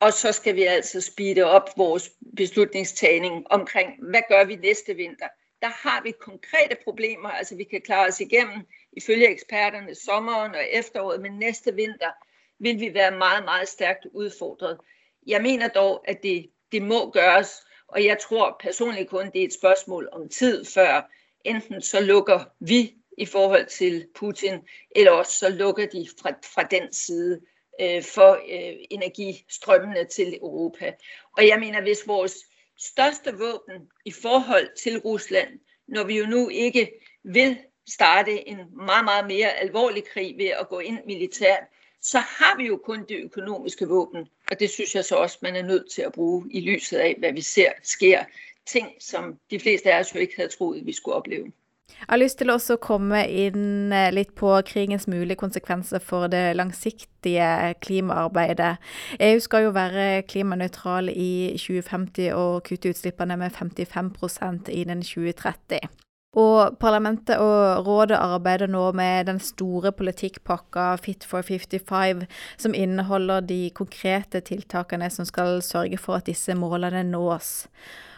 og 0.00 0.12
så 0.12 0.32
skal 0.32 0.56
vi 0.56 0.62
altså 0.62 1.00
speede 1.00 1.44
op 1.44 1.70
vores 1.76 2.10
beslutningstagning 2.36 3.46
omkring, 3.50 4.10
hvad 4.10 4.22
gør 4.28 4.44
vi 4.44 4.56
næste 4.56 4.94
vinter. 4.94 5.28
Der 5.62 5.68
har 5.68 6.02
vi 6.02 6.12
konkrete 6.20 6.76
problemer, 6.84 7.28
altså 7.28 7.56
vi 7.56 7.64
kan 7.64 7.80
klare 7.80 8.08
os 8.08 8.20
igennem, 8.20 8.66
ifølge 8.92 9.28
eksperterne, 9.28 9.94
sommeren 9.94 10.54
og 10.54 10.64
efteråret, 10.72 11.20
men 11.20 11.32
næste 11.32 11.74
vinter, 11.74 12.10
vil 12.58 12.80
vi 12.80 12.94
være 12.94 13.10
meget, 13.10 13.44
meget 13.44 13.68
stærkt 13.68 14.06
udfordret. 14.12 14.78
Jeg 15.26 15.42
mener 15.42 15.68
dog, 15.68 16.04
at 16.08 16.22
det, 16.22 16.50
det 16.72 16.82
må 16.82 17.10
gøres, 17.10 17.48
og 17.88 18.04
jeg 18.04 18.18
tror 18.18 18.56
personligt 18.60 19.10
kun, 19.10 19.30
det 19.30 19.40
er 19.40 19.44
et 19.44 19.54
spørgsmål 19.54 20.08
om 20.12 20.28
tid, 20.28 20.64
før 20.64 21.10
enten 21.44 21.82
så 21.82 22.00
lukker 22.00 22.40
vi 22.60 22.94
i 23.18 23.26
forhold 23.26 23.66
til 23.66 24.06
Putin, 24.14 24.58
eller 24.96 25.12
også 25.12 25.38
så 25.38 25.48
lukker 25.48 25.86
de 25.86 26.08
fra, 26.20 26.30
fra 26.54 26.62
den 26.62 26.92
side 26.92 27.40
øh, 27.80 28.02
for 28.02 28.32
øh, 28.32 28.74
energistrømmene 28.90 30.04
til 30.04 30.36
Europa. 30.36 30.92
Og 31.36 31.46
jeg 31.46 31.60
mener, 31.60 31.80
hvis 31.80 32.06
vores 32.06 32.36
største 32.78 33.32
våben 33.38 33.88
i 34.04 34.12
forhold 34.12 34.68
til 34.82 34.98
Rusland, 34.98 35.48
når 35.88 36.04
vi 36.04 36.18
jo 36.18 36.26
nu 36.26 36.48
ikke 36.48 36.92
vil 37.24 37.58
starte 37.88 38.48
en 38.48 38.58
meget, 38.76 39.04
meget 39.04 39.26
mere 39.26 39.50
alvorlig 39.50 40.04
krig 40.04 40.38
ved 40.38 40.46
at 40.46 40.68
gå 40.68 40.78
ind 40.78 40.98
militært, 41.06 41.64
så 42.00 42.18
har 42.18 42.56
vi 42.56 42.66
jo 42.66 42.76
kun 42.76 43.04
det 43.08 43.16
økonomiske 43.16 43.88
våben, 43.88 44.28
og 44.50 44.60
det 44.60 44.70
synes 44.70 44.94
jeg 44.94 45.04
så 45.04 45.16
også, 45.16 45.38
man 45.42 45.56
er 45.56 45.62
nødt 45.62 45.90
til 45.90 46.02
at 46.02 46.12
bruge 46.12 46.48
i 46.50 46.60
lyset 46.60 46.98
af, 46.98 47.16
hvad 47.18 47.32
vi 47.32 47.40
ser 47.40 47.72
sker. 47.82 48.24
Ting, 48.66 48.88
som 49.00 49.38
de 49.50 49.60
fleste 49.60 49.92
af 49.92 50.00
os 50.00 50.14
jo 50.14 50.20
ikke 50.20 50.36
havde 50.36 50.48
troet, 50.48 50.86
vi 50.86 50.92
skulle 50.92 51.14
opleve. 51.14 51.52
Jeg 52.00 52.08
har 52.08 52.20
lyst 52.20 52.38
til 52.40 52.50
også 52.50 52.76
komme 52.82 53.22
inn 53.28 53.92
eh, 53.94 54.10
litt 54.14 54.34
på 54.38 54.50
krigens 54.66 55.06
mulige 55.06 55.38
konsekvenser 55.40 56.02
for 56.02 56.26
det 56.32 56.56
langsiktige 56.58 57.74
klimaarbeidet. 57.84 58.76
EU 59.20 59.40
skal 59.40 59.68
jo 59.68 59.74
være 59.76 60.22
klimanøytral 60.28 61.12
i 61.12 61.54
2050 61.56 62.32
og 62.34 62.62
kutte 62.66 62.90
utslippene 62.90 63.38
med 63.38 63.54
55% 63.54 64.72
innen 64.74 65.04
2030. 65.06 65.86
Og 66.32 66.78
parlamentet 66.80 67.36
og 67.36 67.86
rådet 67.86 68.16
arbeider 68.16 68.70
nå 68.72 68.86
med 68.96 69.26
den 69.28 69.40
store 69.40 69.92
politikkpakka 69.92 70.94
Fit 70.96 71.26
for 71.28 71.44
55, 71.44 72.24
som 72.56 72.74
inneholder 72.74 73.44
de 73.44 73.70
konkrete 73.74 74.40
tiltakene 74.40 75.10
som 75.10 75.28
skal 75.28 75.60
sørge 75.62 75.98
for 76.00 76.16
at 76.16 76.26
disse 76.26 76.56
målene 76.56 77.04
nås. 77.04 77.68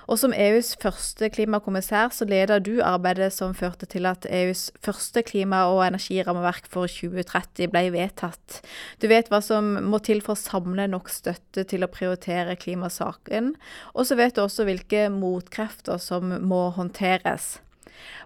Og 0.09 0.19
som 0.21 0.35
EUs 0.37 0.75
første 0.83 1.31
klimakommissær 1.33 2.13
så 2.15 2.27
leder 2.29 2.63
du 2.65 2.79
arbeidet 2.85 3.31
som 3.33 3.55
førte 3.57 3.89
til 3.91 4.09
at 4.09 4.27
EUs 4.29 4.69
første 4.85 5.25
klima- 5.27 5.65
og 5.73 5.85
energirammeverk 5.87 6.69
for 6.73 6.91
2030 6.91 7.71
ble 7.73 7.87
vedtatt. 7.95 8.61
Du 9.01 9.09
vet 9.11 9.31
hva 9.33 9.41
som 9.45 9.75
må 9.89 10.01
til 10.05 10.23
for 10.25 10.37
å 10.37 10.41
samle 10.41 10.87
nok 10.91 11.11
støtte 11.13 11.65
til 11.71 11.87
å 11.87 11.91
prioritere 11.93 12.59
klimasaken, 12.61 13.55
og 13.95 14.09
så 14.09 14.19
vet 14.21 14.37
du 14.37 14.45
også 14.45 14.69
hvilke 14.69 15.07
motkrefter 15.13 16.01
som 16.03 16.37
må 16.45 16.67
håndteres. 16.77 17.59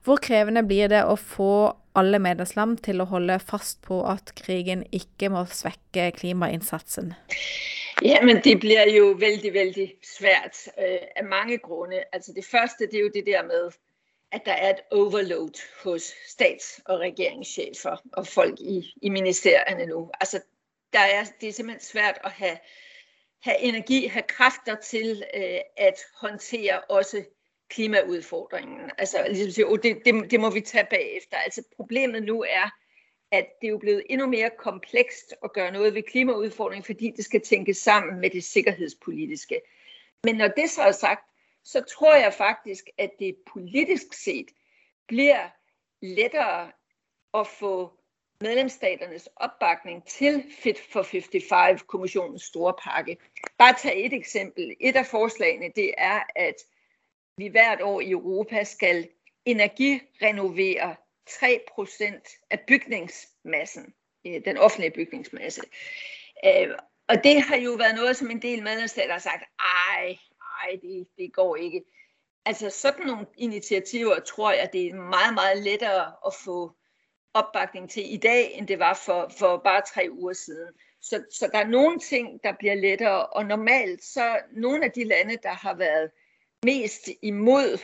Hvor 0.03 0.21
krevende 0.23 0.65
blir 0.67 0.91
det 0.91 1.05
å 1.07 1.15
få 1.19 1.77
alle 1.99 2.19
medlemsland 2.23 2.79
til 2.87 3.03
å 3.03 3.09
holde 3.11 3.39
fast 3.43 3.81
på 3.87 4.01
at 4.07 4.33
krigen 4.39 4.85
ikke 4.95 5.31
må 5.35 5.45
svekke 5.51 6.11
klimainnsatsen? 6.17 7.15
Ja, 8.03 8.23
men 8.23 8.41
det 8.45 8.61
bliver 8.61 8.87
jo 8.91 9.17
vældig, 9.19 9.53
vældig 9.55 9.95
svært 10.17 10.69
øh, 10.79 10.99
af 11.17 11.25
mange 11.25 11.59
grunde. 11.59 12.05
Altså 12.13 12.33
det 12.33 12.45
første, 12.45 12.87
det 12.87 12.95
er 12.95 13.01
jo 13.01 13.11
det 13.15 13.27
der 13.27 13.43
med, 13.43 13.71
at 14.33 14.43
der 14.47 14.53
er 14.53 14.71
et 14.71 14.81
overload 14.91 15.55
hos 15.85 16.03
stats- 16.29 16.81
og 16.85 17.01
regeringschefer 17.01 17.97
og 18.13 18.27
folk 18.27 18.61
i, 18.61 18.93
i 19.03 19.09
ministerierne 19.09 19.87
nu. 19.87 20.11
Altså 20.21 20.41
der 20.93 20.99
er, 20.99 21.25
det 21.41 21.49
er 21.49 21.53
simpelthen 21.53 21.85
svært 21.85 22.19
at 22.25 22.31
have, 22.31 22.59
have 23.43 23.61
energi, 23.61 24.07
have 24.07 24.23
kræfter 24.23 24.75
til 24.75 25.25
øh, 25.35 25.61
at 25.77 25.99
håndtere 26.21 26.81
også 26.81 27.25
klimaudfordringen. 27.71 28.91
Altså 28.99 29.25
ligesom 29.29 29.51
sige, 29.51 29.67
oh, 29.67 29.79
det, 29.83 30.03
det, 30.05 30.31
det 30.31 30.41
må 30.41 30.51
vi 30.51 30.61
tage 30.61 30.87
bagefter. 30.91 31.37
Altså 31.37 31.63
problemet 31.77 32.23
nu 32.23 32.43
er, 32.43 32.71
at 33.31 33.47
det 33.61 33.67
er 33.67 33.71
jo 33.71 33.79
blevet 33.79 34.03
endnu 34.11 34.27
mere 34.27 34.51
komplekst 34.59 35.35
at 35.45 35.53
gøre 35.53 35.73
noget 35.73 35.95
ved 35.95 36.03
klimaudfordringen, 36.03 36.85
fordi 36.85 37.13
det 37.17 37.25
skal 37.25 37.41
tænkes 37.41 37.77
sammen 37.77 38.21
med 38.21 38.31
det 38.31 38.45
sikkerhedspolitiske. 38.45 39.61
Men 40.25 40.35
når 40.35 40.49
det 40.49 40.71
så 40.71 40.83
er 40.83 40.93
sagt, 40.93 41.25
så 41.65 41.81
tror 41.81 42.15
jeg 42.15 42.35
faktisk, 42.35 42.91
at 42.99 43.11
det 43.19 43.37
politisk 43.53 44.13
set 44.13 44.49
bliver 45.09 45.49
lettere 46.03 46.73
at 47.35 47.47
få 47.47 47.93
medlemsstaternes 48.41 49.29
opbakning 49.37 50.05
til 50.05 50.45
Fit 50.59 50.81
for 50.93 51.03
55-kommissionens 51.03 52.45
store 52.45 52.75
pakke. 52.85 53.17
Bare 53.59 53.75
tag 53.83 54.07
et 54.07 54.13
eksempel. 54.13 54.77
Et 54.81 54.97
af 54.97 55.07
forslagene, 55.07 55.73
det 55.77 55.95
er, 55.99 56.21
at 56.37 56.55
vi 57.39 57.47
hvert 57.47 57.83
år 57.83 58.01
i 58.01 58.11
Europa 58.11 58.65
skal 58.65 59.09
energirenovere 59.45 60.97
3% 61.31 62.47
af 62.51 62.61
bygningsmassen, 62.69 63.95
øh, 64.27 64.45
den 64.45 64.57
offentlige 64.57 64.91
bygningsmasse. 64.91 65.63
Øh, 66.45 66.69
og 67.09 67.25
det 67.25 67.43
har 67.43 67.57
jo 67.57 67.71
været 67.71 67.95
noget, 67.95 68.17
som 68.17 68.31
en 68.31 68.43
del 68.43 68.63
medlemsstater 68.63 69.13
har 69.13 69.21
sagt, 69.21 69.45
ej, 69.61 70.19
ej, 70.63 70.79
det, 70.83 71.09
det 71.19 71.33
går 71.33 71.57
ikke. 71.57 71.83
Altså 72.45 72.71
sådan 72.71 73.07
nogle 73.07 73.27
initiativer 73.37 74.21
tror 74.21 74.53
jeg, 74.53 74.69
det 74.73 74.87
er 74.87 74.95
meget, 74.95 75.35
meget 75.35 75.63
lettere 75.63 76.13
at 76.27 76.35
få 76.45 76.73
opbakning 77.35 77.91
til 77.91 78.15
i 78.15 78.17
dag, 78.17 78.53
end 78.55 78.67
det 78.67 78.79
var 78.79 78.95
for, 79.07 79.33
for 79.39 79.57
bare 79.57 79.83
tre 79.95 80.09
uger 80.11 80.33
siden. 80.33 80.75
Så, 81.01 81.25
så 81.31 81.49
der 81.53 81.59
er 81.59 81.67
nogle 81.67 81.99
ting, 81.99 82.41
der 82.45 82.53
bliver 82.59 82.75
lettere, 82.75 83.27
og 83.27 83.47
normalt 83.47 84.05
så 84.05 84.39
nogle 84.53 84.85
af 84.85 84.91
de 84.91 85.05
lande, 85.05 85.37
der 85.43 85.53
har 85.53 85.75
været 85.75 86.11
mest 86.65 87.09
imod 87.23 87.79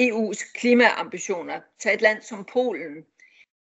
EU's 0.00 0.52
klimaambitioner. 0.54 1.60
Tag 1.78 1.94
et 1.94 2.02
land 2.02 2.22
som 2.22 2.44
Polen. 2.44 3.06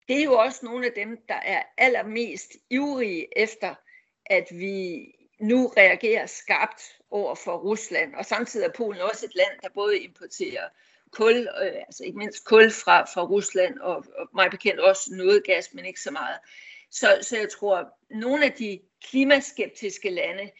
det 0.09 0.19
er 0.19 0.25
jo 0.25 0.33
også 0.33 0.61
nogle 0.63 0.87
af 0.87 0.93
dem, 0.93 1.19
der 1.29 1.35
er 1.35 1.63
allermest 1.79 2.53
ivrige 2.71 3.39
efter, 3.39 3.75
at 4.27 4.47
vi 4.51 5.07
nu 5.41 5.73
reagerer 5.77 6.27
skarpt 6.27 6.83
over 7.11 7.35
for 7.35 7.57
Rusland. 7.57 8.15
Og 8.15 8.25
samtidig 8.25 8.67
er 8.67 8.73
Polen 8.73 9.01
også 9.01 9.27
et 9.27 9.35
land, 9.35 9.61
der 9.63 9.69
både 9.75 9.99
importerer 9.99 10.69
kul, 11.11 11.49
øh, 11.63 11.73
altså 11.87 12.05
ikke 12.05 12.19
mindst 12.19 12.45
kul 12.45 12.71
fra, 12.71 13.05
fra 13.05 13.27
Rusland, 13.27 13.79
og, 13.79 13.97
og 14.19 14.29
mig 14.35 14.51
bekendt 14.51 14.81
også 14.81 15.15
noget 15.15 15.45
gas, 15.45 15.75
men 15.75 15.85
ikke 15.85 16.01
så 16.01 16.11
meget. 16.11 16.39
Så, 16.91 17.19
så 17.23 17.37
jeg 17.37 17.49
tror, 17.51 17.77
at 17.77 17.87
nogle 18.11 18.45
af 18.45 18.53
de 18.53 18.81
klimaskeptiske 19.05 20.11
lande, 20.11 20.51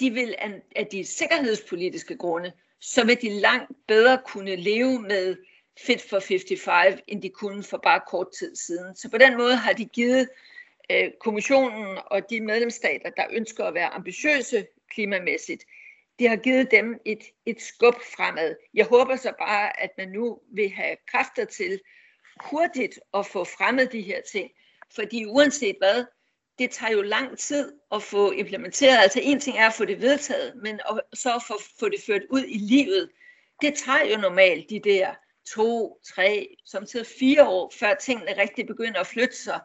de 0.00 0.10
vil 0.10 0.34
af 0.76 0.86
de 0.86 1.04
sikkerhedspolitiske 1.04 2.16
grunde, 2.16 2.52
så 2.80 3.04
vil 3.04 3.22
de 3.22 3.40
langt 3.40 3.72
bedre 3.88 4.20
kunne 4.26 4.56
leve 4.56 5.02
med 5.02 5.36
Fit 5.86 6.02
for 6.10 6.20
55, 6.20 7.00
end 7.06 7.22
de 7.22 7.28
kunne 7.28 7.62
for 7.62 7.80
bare 7.82 8.00
kort 8.08 8.32
tid 8.38 8.56
siden. 8.56 8.96
Så 8.96 9.10
på 9.10 9.18
den 9.18 9.36
måde 9.36 9.56
har 9.56 9.72
de 9.72 9.84
givet 9.84 10.28
øh, 10.90 11.10
kommissionen 11.20 11.98
og 12.06 12.30
de 12.30 12.40
medlemsstater, 12.40 13.10
der 13.10 13.24
ønsker 13.32 13.64
at 13.64 13.74
være 13.74 13.94
ambitiøse 13.94 14.66
klimamæssigt, 14.94 15.64
de 16.18 16.28
har 16.28 16.36
givet 16.36 16.70
dem 16.70 17.00
et, 17.04 17.22
et 17.46 17.60
skub 17.60 17.94
fremad. 17.94 18.56
Jeg 18.74 18.86
håber 18.86 19.16
så 19.16 19.32
bare, 19.38 19.80
at 19.80 19.90
man 19.98 20.08
nu 20.08 20.40
vil 20.52 20.70
have 20.70 20.96
kræfter 21.06 21.44
til 21.44 21.80
hurtigt 22.44 23.00
at 23.14 23.26
få 23.26 23.44
fremmet 23.44 23.92
de 23.92 24.02
her 24.02 24.20
ting. 24.32 24.50
Fordi 24.94 25.24
uanset 25.26 25.76
hvad, 25.78 26.04
det 26.60 26.70
tager 26.70 26.92
jo 26.92 27.02
lang 27.02 27.38
tid 27.38 27.72
at 27.92 28.02
få 28.02 28.30
implementeret. 28.30 28.98
Altså 28.98 29.20
en 29.22 29.40
ting 29.40 29.58
er 29.58 29.66
at 29.66 29.74
få 29.74 29.84
det 29.84 30.00
vedtaget, 30.00 30.56
men 30.62 30.80
så 31.14 31.34
at 31.34 31.42
få, 31.48 31.54
få 31.80 31.88
det 31.88 32.02
ført 32.06 32.22
ud 32.30 32.44
i 32.44 32.58
livet, 32.58 33.10
det 33.60 33.74
tager 33.84 34.04
jo 34.04 34.16
normalt 34.16 34.70
de 34.70 34.80
der 34.84 35.14
to, 35.54 35.98
tre, 36.14 36.56
samtidig 36.66 37.06
fire 37.06 37.48
år, 37.48 37.72
før 37.78 37.94
tingene 37.94 38.42
rigtig 38.42 38.66
begynder 38.66 39.00
at 39.00 39.06
flytte 39.06 39.36
sig 39.36 39.60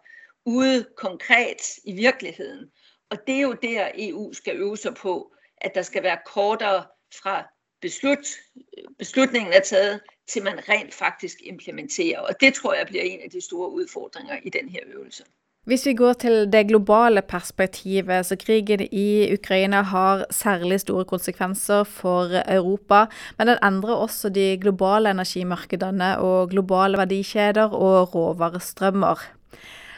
ude 0.46 0.86
konkret 0.98 1.62
i 1.84 1.94
virkeligheden. 1.94 2.72
Og 3.10 3.18
det 3.28 3.36
er 3.36 3.42
jo 3.42 3.54
der, 3.54 3.92
EU 3.96 4.34
skal 4.34 4.56
øve 4.56 4.78
sig 4.78 4.96
på, 4.96 5.34
at 5.58 5.76
der 5.76 5.82
skal 5.82 6.04
være 6.04 6.20
kortere 6.26 6.86
fra 7.22 7.48
beslut, 7.82 8.28
beslutningen 8.98 9.54
er 9.54 9.60
taget, 9.60 10.02
til 10.28 10.44
man 10.44 10.70
rent 10.70 10.94
faktisk 10.94 11.38
implementerer. 11.42 12.20
Og 12.20 12.42
det 12.42 12.54
tror 12.54 12.74
jeg 12.74 12.88
bliver 12.88 13.04
en 13.04 13.22
af 13.22 13.30
de 13.30 13.42
store 13.42 13.72
udfordringer 13.72 14.40
i 14.44 14.50
den 14.50 14.70
her 14.70 14.82
øvelse. 14.86 15.24
Hvis 15.66 15.88
vi 15.88 15.96
går 15.98 16.14
til 16.22 16.44
det 16.54 16.68
globale 16.70 17.24
perspektivet, 17.26 18.28
så 18.28 18.36
krigen 18.38 18.84
i 18.86 19.34
Ukraina 19.34 19.80
har 19.82 20.28
særlig 20.30 20.78
store 20.84 21.08
konsekvenser 21.10 21.88
for 21.90 22.30
Europa, 22.46 23.08
men 23.40 23.50
den 23.50 23.58
endrer 23.66 23.98
også 23.98 24.30
de 24.30 24.60
globale 24.62 25.10
energimarkedene 25.10 26.12
og 26.22 26.54
globale 26.54 27.02
verdikjeder 27.02 27.74
og 27.74 28.14
råvarestrømmer. 28.14 29.24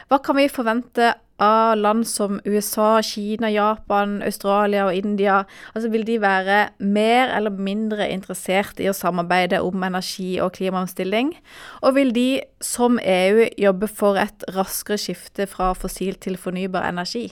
Hva 0.08 0.18
kan 0.24 0.40
vi 0.40 0.48
forvente 0.48 1.12
av 1.38 1.76
land 1.78 2.06
som 2.08 2.40
USA, 2.44 3.02
Kina, 3.02 3.50
Japan, 3.50 4.22
Australia 4.22 4.84
og 4.86 4.94
India? 4.96 5.42
Altså 5.74 5.90
Vil 5.90 6.06
de 6.06 6.20
være 6.20 6.68
mer 6.78 7.34
eller 7.36 7.50
mindre 7.50 8.10
interessert 8.10 8.80
i 8.80 8.88
å 8.90 8.96
samarbeide 8.96 9.60
om 9.62 9.82
energi- 9.82 10.40
og 10.40 10.52
klimaomstilling? 10.52 11.34
Og 11.82 11.94
vil 11.94 12.14
de, 12.14 12.40
som 12.60 12.98
EU, 13.02 13.46
jobbe 13.58 13.88
for 13.88 14.18
et 14.20 14.44
raskere 14.54 14.98
skifte 14.98 15.46
fra 15.46 15.72
fossil 15.72 16.14
til 16.14 16.36
fornybar 16.36 16.88
energi? 16.88 17.28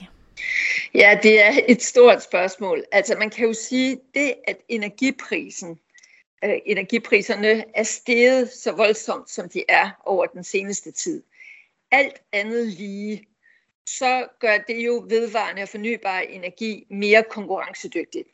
Ja, 0.93 1.17
det 1.23 1.41
er 1.41 1.59
et 1.67 1.83
stort 1.83 2.23
spørgsmål. 2.23 2.83
Altså 2.91 3.15
man 3.19 3.29
kan 3.29 3.47
jo 3.47 3.53
sige, 3.53 3.99
det 4.13 4.33
at 4.47 4.57
energiprisen 4.69 5.79
øh, 6.43 6.57
energipriserne 6.65 7.63
er 7.75 7.83
steget 7.83 8.49
så 8.53 8.71
voldsomt, 8.71 9.29
som 9.29 9.49
de 9.49 9.63
er 9.69 9.89
over 10.05 10.25
den 10.25 10.43
seneste 10.43 10.91
tid. 10.91 11.23
Alt 11.91 12.21
andet 12.33 12.67
lige, 12.67 13.25
så 13.87 14.27
gør 14.39 14.57
det 14.57 14.85
jo 14.85 15.05
vedvarende 15.09 15.61
og 15.61 15.69
fornybar 15.69 16.19
energi 16.19 16.85
mere 16.89 17.23
konkurrencedygtigt. 17.23 18.27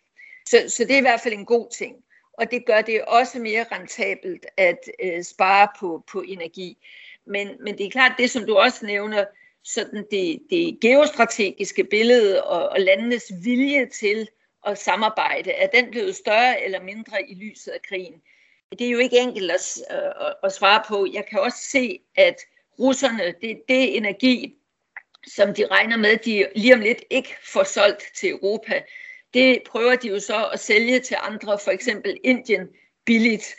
Så, 0.50 0.58
så 0.68 0.84
det 0.84 0.94
er 0.94 0.98
i 0.98 1.02
hvert 1.02 1.22
fald 1.22 1.34
en 1.34 1.46
god 1.46 1.68
ting. 1.78 1.96
Og 2.34 2.52
det 2.52 2.66
gør 2.66 2.82
det 2.82 3.06
også 3.06 3.40
mere 3.40 3.66
rentabelt 3.72 4.46
at 4.58 4.80
øh, 5.04 5.24
spare 5.24 5.68
på, 5.80 6.04
på 6.12 6.22
energi. 6.22 6.78
Men, 7.26 7.48
men 7.60 7.78
det 7.78 7.86
er 7.86 7.90
klart, 7.90 8.12
det 8.18 8.32
som 8.32 8.46
du 8.46 8.58
også 8.58 8.86
nævner, 8.86 9.26
sådan 9.64 10.06
det, 10.12 10.40
det 10.50 10.80
geostrategiske 10.82 11.84
billede 11.84 12.44
og, 12.44 12.70
og 12.70 12.80
landenes 12.80 13.32
vilje 13.44 13.86
til 13.86 14.28
at 14.68 14.78
samarbejde, 14.78 15.52
er 15.52 15.68
den 15.68 15.92
blevet 15.92 16.16
større 16.16 16.64
eller 16.64 16.82
mindre 16.82 17.30
i 17.30 17.34
lyset 17.34 17.72
af 17.72 17.82
krigen? 17.82 18.22
Det 18.72 18.88
er 18.88 18.92
jo 18.92 18.98
ikke 18.98 19.20
enkelt 19.20 19.52
at, 19.52 19.78
øh, 19.92 20.28
at, 20.28 20.36
at 20.44 20.54
svare 20.54 20.84
på. 20.88 21.08
Jeg 21.14 21.26
kan 21.26 21.40
også 21.40 21.58
se, 21.58 22.00
at 22.16 22.36
russerne, 22.80 23.34
det, 23.42 23.62
det 23.70 23.98
energi, 23.98 24.56
som 25.28 25.54
de 25.54 25.68
regner 25.68 25.98
med, 25.98 26.18
de 26.18 26.48
lige 26.56 26.74
om 26.74 26.80
lidt 26.80 27.04
ikke 27.10 27.36
får 27.54 27.64
solgt 27.64 28.04
til 28.16 28.30
Europa, 28.30 28.82
det 29.34 29.60
prøver 29.66 29.96
de 29.96 30.08
jo 30.08 30.20
så 30.20 30.50
at 30.54 30.60
sælge 30.60 31.00
til 31.00 31.18
andre, 31.20 31.60
for 31.64 31.72
eksempel 31.72 32.18
Indien, 32.24 32.68
billigt. 33.06 33.56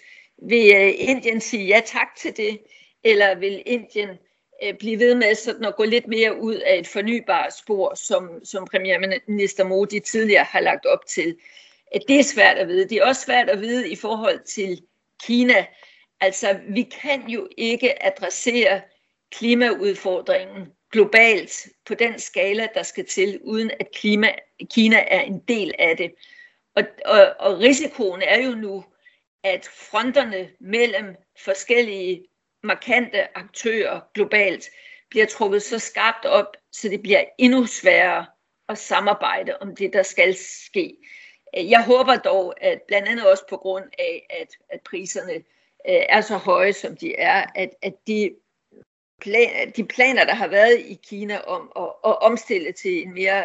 Vil 0.48 0.72
øh, 0.74 0.92
Indien 0.96 1.40
sige 1.40 1.66
ja 1.66 1.80
tak 1.86 2.16
til 2.16 2.36
det, 2.36 2.58
eller 3.04 3.34
vil 3.34 3.62
Indien 3.66 4.08
øh, 4.62 4.74
blive 4.78 4.98
ved 4.98 5.14
med 5.14 5.34
sådan 5.34 5.64
at 5.64 5.76
gå 5.76 5.84
lidt 5.84 6.06
mere 6.06 6.40
ud 6.40 6.54
af 6.54 6.78
et 6.78 6.86
fornybart 6.86 7.56
spor, 7.56 7.94
som, 7.94 8.44
som 8.44 8.66
premierminister 8.70 9.64
Modi 9.64 10.00
tidligere 10.00 10.44
har 10.44 10.60
lagt 10.60 10.86
op 10.86 11.06
til? 11.06 11.36
Øh, 11.94 12.00
det 12.08 12.18
er 12.18 12.24
svært 12.24 12.56
at 12.56 12.68
vide. 12.68 12.88
Det 12.88 12.98
er 12.98 13.04
også 13.04 13.22
svært 13.22 13.50
at 13.50 13.60
vide 13.60 13.90
i 13.90 13.96
forhold 13.96 14.40
til 14.44 14.82
Kina. 15.22 15.66
Altså, 16.20 16.58
vi 16.68 16.82
kan 16.82 17.28
jo 17.28 17.48
ikke 17.56 18.06
adressere 18.06 18.80
klimaudfordringen 19.32 20.66
globalt 20.94 21.68
på 21.86 21.94
den 21.94 22.18
skala, 22.18 22.68
der 22.74 22.82
skal 22.82 23.06
til, 23.06 23.40
uden 23.42 23.70
at 23.80 23.90
klima, 23.94 24.28
Kina 24.70 25.04
er 25.06 25.20
en 25.20 25.38
del 25.38 25.74
af 25.78 25.96
det. 25.96 26.14
Og, 26.76 26.82
og, 27.04 27.34
og 27.40 27.58
risikoen 27.58 28.22
er 28.22 28.42
jo 28.42 28.50
nu, 28.50 28.84
at 29.44 29.64
fronterne 29.64 30.50
mellem 30.60 31.16
forskellige 31.44 32.24
markante 32.62 33.38
aktører 33.38 34.00
globalt 34.14 34.70
bliver 35.10 35.26
trukket 35.26 35.62
så 35.62 35.78
skarpt 35.78 36.24
op, 36.24 36.56
så 36.72 36.88
det 36.88 37.02
bliver 37.02 37.24
endnu 37.38 37.66
sværere 37.66 38.26
at 38.68 38.78
samarbejde 38.78 39.56
om 39.60 39.76
det, 39.76 39.92
der 39.92 40.02
skal 40.02 40.34
ske. 40.34 40.96
Jeg 41.54 41.84
håber 41.84 42.16
dog, 42.16 42.54
at 42.64 42.82
blandt 42.88 43.08
andet 43.08 43.30
også 43.30 43.44
på 43.48 43.56
grund 43.56 43.84
af, 43.98 44.26
at, 44.30 44.48
at 44.68 44.80
priserne 44.80 45.34
øh, 45.88 46.02
er 46.08 46.20
så 46.20 46.36
høje, 46.36 46.72
som 46.72 46.96
de 46.96 47.16
er, 47.16 47.46
at, 47.54 47.70
at 47.82 47.94
de 48.06 48.30
plan, 49.20 49.70
de 49.76 49.84
planer, 49.84 50.24
der 50.24 50.34
har 50.34 50.48
været 50.48 50.80
i 50.80 50.98
Kina 51.08 51.38
om 51.40 51.72
at, 51.76 52.10
at 52.10 52.22
omstille 52.22 52.72
til 52.72 53.02
en 53.02 53.14
mere 53.14 53.44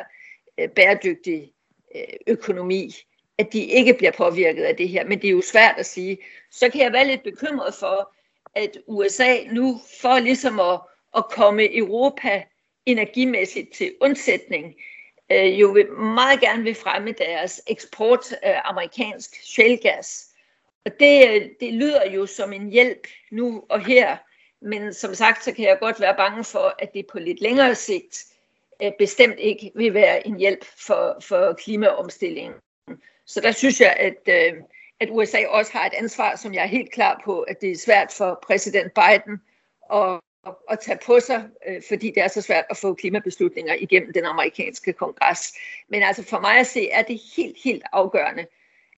øh, 0.57 0.69
bæredygtig 0.69 1.51
øh, 1.95 2.13
økonomi, 2.27 2.95
at 3.37 3.53
de 3.53 3.65
ikke 3.65 3.93
bliver 3.93 4.11
påvirket 4.11 4.63
af 4.63 4.75
det 4.75 4.89
her. 4.89 5.05
Men 5.05 5.21
det 5.21 5.27
er 5.27 5.31
jo 5.31 5.41
svært 5.41 5.75
at 5.77 5.85
sige. 5.85 6.17
Så 6.51 6.69
kan 6.69 6.81
jeg 6.81 6.93
være 6.93 7.07
lidt 7.07 7.23
bekymret 7.23 7.73
for, 7.73 8.15
at 8.55 8.77
USA 8.87 9.37
nu 9.51 9.81
for 10.01 10.19
ligesom 10.19 10.59
at, 10.59 10.79
at 11.17 11.25
komme 11.29 11.77
Europa 11.77 12.43
energimæssigt 12.85 13.73
til 13.73 13.95
undsætning, 14.01 14.75
øh, 15.31 15.59
jo 15.61 15.67
vil 15.67 15.91
meget 15.91 16.39
gerne 16.39 16.63
vil 16.63 16.75
fremme 16.75 17.11
deres 17.11 17.61
eksport 17.67 18.33
af 18.41 18.61
amerikansk 18.65 19.35
shellgas. 19.43 20.29
Og 20.85 20.91
det, 20.99 21.29
øh, 21.29 21.49
det 21.59 21.73
lyder 21.73 22.11
jo 22.11 22.25
som 22.25 22.53
en 22.53 22.69
hjælp 22.69 23.07
nu 23.31 23.63
og 23.69 23.85
her, 23.85 24.17
men 24.61 24.93
som 24.93 25.15
sagt, 25.15 25.43
så 25.43 25.51
kan 25.51 25.65
jeg 25.65 25.77
godt 25.79 25.99
være 25.99 26.15
bange 26.15 26.43
for, 26.43 26.75
at 26.79 26.93
det 26.93 27.07
på 27.07 27.19
lidt 27.19 27.41
længere 27.41 27.75
sigt 27.75 28.25
øh, 28.81 28.91
bestemt 28.99 29.39
ikke 29.39 29.71
vil 29.75 29.93
være 29.93 30.27
en 30.27 30.37
hjælp 30.37 30.65
for, 30.87 31.17
for 31.21 31.53
klimaomstillingen. 31.53 32.53
Så 33.25 33.41
der 33.41 33.51
synes 33.51 33.81
jeg, 33.81 33.95
at, 33.99 34.17
øh, 34.27 34.61
at 34.99 35.09
USA 35.11 35.47
også 35.47 35.71
har 35.71 35.85
et 35.85 35.93
ansvar, 35.93 36.35
som 36.35 36.53
jeg 36.53 36.63
er 36.63 36.67
helt 36.67 36.91
klar 36.91 37.21
på, 37.25 37.41
at 37.41 37.61
det 37.61 37.71
er 37.71 37.77
svært 37.77 38.13
for 38.17 38.39
præsident 38.43 38.93
Biden 38.93 39.41
at, 39.93 40.19
at 40.69 40.79
tage 40.79 40.99
på 41.05 41.19
sig, 41.19 41.49
øh, 41.67 41.81
fordi 41.87 42.07
det 42.07 42.23
er 42.23 42.27
så 42.27 42.41
svært 42.41 42.65
at 42.69 42.77
få 42.77 42.93
klimabeslutninger 42.93 43.73
igennem 43.79 44.13
den 44.13 44.25
amerikanske 44.25 44.93
kongres. 44.93 45.53
Men 45.89 46.03
altså 46.03 46.23
for 46.23 46.39
mig 46.39 46.59
at 46.59 46.67
se, 46.67 46.89
er 46.89 47.01
det 47.01 47.21
helt, 47.35 47.57
helt 47.63 47.83
afgørende, 47.93 48.45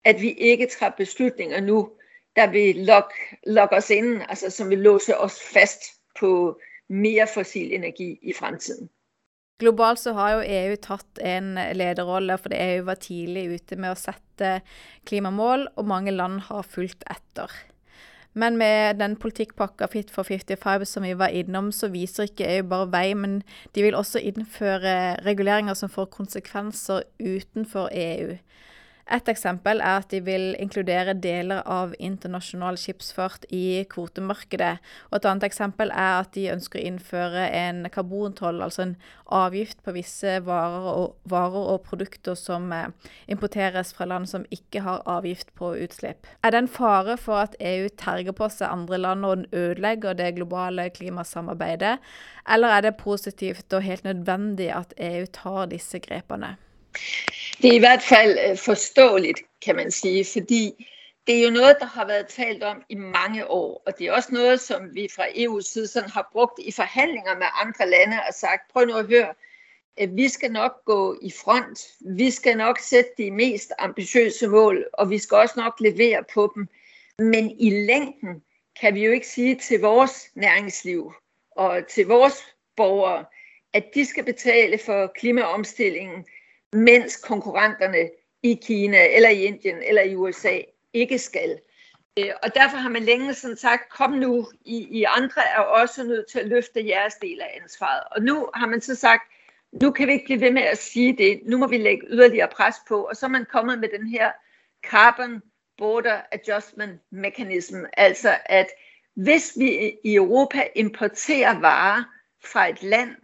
at 0.03 0.21
vi 0.21 0.31
ikke 0.31 0.67
træffer 0.67 0.97
beslutninger 0.97 1.61
nu, 1.61 1.91
der 2.35 2.51
vil 2.51 2.83
lokke, 2.85 3.39
lock 3.47 3.73
os 3.77 3.89
ind, 3.89 4.21
altså 4.29 4.49
som 4.49 4.69
vil 4.69 4.83
låse 4.85 5.17
os 5.17 5.39
fast 5.53 5.91
på 6.19 6.59
mere 6.89 7.27
fossil 7.27 7.73
energi 7.73 8.17
i 8.21 8.33
fremtiden. 8.33 8.89
Globalt 9.59 9.99
så 9.99 10.13
har 10.15 10.37
jo 10.37 10.43
EU 10.47 10.75
tatt 10.79 11.19
en 11.19 11.57
lederrolle, 11.75 12.37
for 12.39 12.53
EU 12.55 12.85
var 12.87 13.01
tidlig 13.03 13.49
ute 13.57 13.75
med 13.75 13.91
å 13.91 13.99
sette 13.99 14.61
klimamål, 15.09 15.67
og 15.75 15.89
mange 15.89 16.13
land 16.15 16.45
har 16.47 16.63
fulgt 16.63 17.03
etter. 17.11 17.51
Men 18.39 18.55
med 18.61 19.01
den 19.01 19.17
politikkpakka 19.19 19.89
Fit 19.91 20.11
for 20.13 20.23
55 20.23 20.85
som 20.87 21.03
vi 21.03 21.15
var 21.17 21.33
innom, 21.35 21.73
så 21.75 21.89
viser 21.91 22.29
ikke 22.29 22.47
EU 22.53 22.67
bare 22.71 22.87
vei, 22.93 23.07
men 23.17 23.41
de 23.75 23.83
vil 23.83 23.97
også 23.97 24.21
innføre 24.21 25.17
reguleringer 25.25 25.75
som 25.75 25.91
får 25.91 26.11
konsekvenser 26.13 27.03
utenfor 27.19 27.89
EU. 27.91 28.37
Et 29.09 29.29
eksempel 29.31 29.81
er 29.81 30.03
at 30.03 30.11
de 30.13 30.19
vil 30.21 30.51
inkludere 30.61 31.15
deler 31.17 31.63
av 31.65 31.95
internasjonal 31.97 32.77
skipsfart 32.77 33.47
i 33.49 33.81
kvotemarkedet. 33.89 34.75
Og 35.09 35.17
et 35.17 35.25
annet 35.25 35.47
eksempel 35.47 35.89
er 35.89 36.19
at 36.19 36.29
de 36.35 36.43
ønsker 36.53 36.77
å 36.77 36.83
innføre 36.91 37.47
en 37.57 37.87
karbontoll, 37.89 38.61
altså 38.61 38.85
en 38.85 38.93
avgift 39.33 39.81
på 39.85 39.95
visse 39.97 40.35
varer 40.45 40.85
og, 40.91 41.17
varer 41.29 41.73
og 41.73 41.81
produkter 41.89 42.37
som 42.37 42.69
eh, 42.75 42.93
importeres 43.33 43.95
fra 43.97 44.05
land 44.09 44.29
som 44.29 44.45
ikke 44.53 44.85
har 44.85 45.01
avgift 45.09 45.55
på 45.57 45.73
utslipp. 45.81 46.29
Er 46.45 46.53
det 46.53 46.63
en 46.63 46.71
fare 46.77 47.17
for 47.17 47.41
at 47.47 47.57
EU 47.59 47.89
terger 47.97 48.37
på 48.37 48.51
seg 48.53 48.69
andre 48.69 49.01
land 49.01 49.25
og 49.25 49.45
ødelegger 49.49 50.17
det 50.21 50.35
globale 50.37 50.89
klimasamarbeidet, 50.93 51.97
eller 52.49 52.77
er 52.77 52.85
det 52.85 52.97
positivt 53.01 53.73
og 53.73 53.85
helt 53.85 54.05
nødvendig 54.05 54.69
at 54.73 54.93
EU 55.01 55.25
tar 55.33 55.69
disse 55.73 56.01
grepene? 56.05 56.59
Det 57.61 57.69
er 57.69 57.75
i 57.75 57.79
hvert 57.79 58.01
fald 58.01 58.37
øh, 58.49 58.57
forståeligt, 58.57 59.39
kan 59.65 59.75
man 59.75 59.91
sige, 59.91 60.25
fordi 60.33 60.87
det 61.27 61.39
er 61.39 61.43
jo 61.43 61.49
noget, 61.49 61.75
der 61.79 61.85
har 61.85 62.07
været 62.07 62.27
talt 62.27 62.63
om 62.63 62.83
i 62.89 62.95
mange 62.95 63.47
år, 63.47 63.83
og 63.85 63.99
det 63.99 64.07
er 64.07 64.11
også 64.11 64.29
noget, 64.31 64.61
som 64.61 64.95
vi 64.95 65.07
fra 65.15 65.23
EU's 65.23 65.71
side 65.71 65.87
sådan 65.87 66.09
har 66.09 66.29
brugt 66.31 66.59
i 66.59 66.71
forhandlinger 66.71 67.35
med 67.35 67.47
andre 67.53 67.89
lande 67.89 68.17
og 68.27 68.33
sagt, 68.33 68.71
prøv 68.73 68.85
nu 68.85 68.95
at 68.95 69.07
høre, 69.07 69.33
øh, 70.01 70.15
vi 70.15 70.29
skal 70.29 70.51
nok 70.51 70.85
gå 70.85 71.19
i 71.21 71.31
front, 71.31 71.87
vi 71.99 72.31
skal 72.31 72.57
nok 72.57 72.79
sætte 72.79 73.09
de 73.17 73.31
mest 73.31 73.71
ambitiøse 73.79 74.47
mål, 74.47 74.85
og 74.93 75.09
vi 75.09 75.17
skal 75.17 75.37
også 75.37 75.53
nok 75.57 75.79
levere 75.79 76.23
på 76.33 76.51
dem. 76.55 76.67
Men 77.19 77.51
i 77.59 77.69
længden 77.69 78.43
kan 78.81 78.95
vi 78.95 79.05
jo 79.05 79.11
ikke 79.11 79.27
sige 79.27 79.55
til 79.55 79.79
vores 79.79 80.29
næringsliv 80.35 81.13
og 81.51 81.87
til 81.87 82.07
vores 82.07 82.33
borgere, 82.75 83.25
at 83.73 83.85
de 83.93 84.05
skal 84.05 84.23
betale 84.23 84.77
for 84.85 85.11
klimaomstillingen, 85.15 86.25
mens 86.73 87.15
konkurrenterne 87.17 88.09
i 88.43 88.59
Kina 88.63 89.15
eller 89.15 89.29
i 89.29 89.43
Indien 89.43 89.83
eller 89.83 90.01
i 90.01 90.15
USA 90.15 90.61
ikke 90.93 91.19
skal. 91.19 91.59
Øh, 92.19 92.31
og 92.43 92.55
derfor 92.55 92.77
har 92.77 92.89
man 92.89 93.03
længe 93.03 93.33
sådan 93.33 93.57
sagt, 93.57 93.89
kom 93.89 94.11
nu, 94.11 94.47
I, 94.65 94.87
I 94.99 95.03
andre 95.03 95.41
er 95.55 95.59
også 95.59 96.03
nødt 96.03 96.27
til 96.31 96.39
at 96.39 96.47
løfte 96.47 96.87
jeres 96.87 97.13
del 97.13 97.41
af 97.41 97.59
ansvaret. 97.61 98.03
Og 98.11 98.21
nu 98.21 98.49
har 98.53 98.67
man 98.67 98.81
så 98.81 98.95
sagt, 98.95 99.23
nu 99.81 99.91
kan 99.91 100.07
vi 100.07 100.13
ikke 100.13 100.25
blive 100.25 100.41
ved 100.41 100.51
med 100.51 100.61
at 100.61 100.77
sige 100.77 101.17
det, 101.17 101.41
nu 101.45 101.57
må 101.57 101.67
vi 101.67 101.77
lægge 101.77 102.07
yderligere 102.09 102.49
pres 102.55 102.75
på, 102.87 103.03
og 103.03 103.15
så 103.15 103.25
er 103.25 103.29
man 103.29 103.45
kommet 103.45 103.79
med 103.79 103.89
den 103.99 104.07
her 104.07 104.31
Carbon 104.85 105.41
Border 105.77 106.21
Adjustment 106.31 107.01
Mechanism, 107.11 107.77
altså 107.97 108.37
at 108.45 108.67
hvis 109.13 109.53
vi 109.57 109.97
i 110.03 110.15
Europa 110.15 110.67
importerer 110.75 111.59
varer 111.59 112.03
fra 112.43 112.69
et 112.69 112.83
land, 112.83 113.15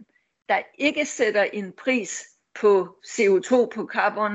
der 0.48 0.58
ikke 0.78 1.06
sætter 1.06 1.42
en 1.42 1.72
pris 1.72 2.35
på 2.60 2.98
CO2, 3.06 3.66
på 3.74 3.88
carbon, 3.92 4.32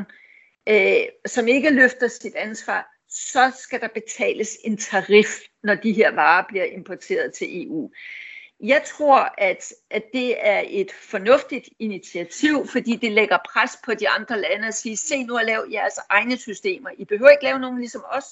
øh, 0.70 1.04
som 1.26 1.48
ikke 1.48 1.70
løfter 1.70 2.08
sit 2.08 2.36
ansvar, 2.36 2.88
så 3.10 3.52
skal 3.60 3.82
der 3.82 3.88
betales 3.88 4.58
en 4.64 4.78
tarif, 4.78 5.28
når 5.64 5.76
de 5.76 5.94
her 5.94 6.12
varer 6.12 6.46
bliver 6.48 6.66
importeret 6.66 7.34
til 7.34 7.68
EU. 7.68 7.92
Jeg 8.64 8.84
tror, 8.86 9.34
at, 9.38 9.74
at 9.90 10.04
det 10.14 10.48
er 10.48 10.64
et 10.68 10.92
fornuftigt 10.92 11.70
initiativ, 11.80 12.68
fordi 12.68 12.96
det 12.96 13.12
lægger 13.12 13.38
pres 13.54 13.72
på 13.86 13.94
de 13.94 14.10
andre 14.10 14.42
lande 14.42 14.68
at 14.68 14.74
sige, 14.74 14.98
se 14.98 15.24
nu 15.24 15.38
at 15.38 15.46
lave 15.46 15.66
jeres 15.72 16.00
egne 16.10 16.38
systemer. 16.38 16.90
I 16.98 17.06
behøver 17.06 17.30
ikke 17.30 17.44
lave 17.44 17.60
nogen 17.60 17.80
ligesom 17.80 18.04
os, 18.12 18.26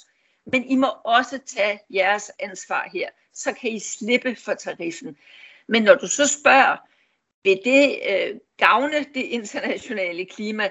men 0.46 0.64
I 0.64 0.76
må 0.76 0.88
også 1.04 1.40
tage 1.46 1.80
jeres 1.94 2.32
ansvar 2.40 2.90
her. 2.94 3.10
Så 3.34 3.54
kan 3.54 3.72
I 3.72 3.80
slippe 3.80 4.36
for 4.36 4.54
tariffen. 4.54 5.18
Men 5.68 5.84
når 5.84 5.96
du 5.96 6.08
så 6.08 6.28
spørger, 6.28 6.78
vil 7.44 7.60
det 7.66 8.00
øh, 8.10 8.40
gavne 8.58 9.06
det 9.14 9.24
internationale 9.24 10.26
klima, 10.26 10.70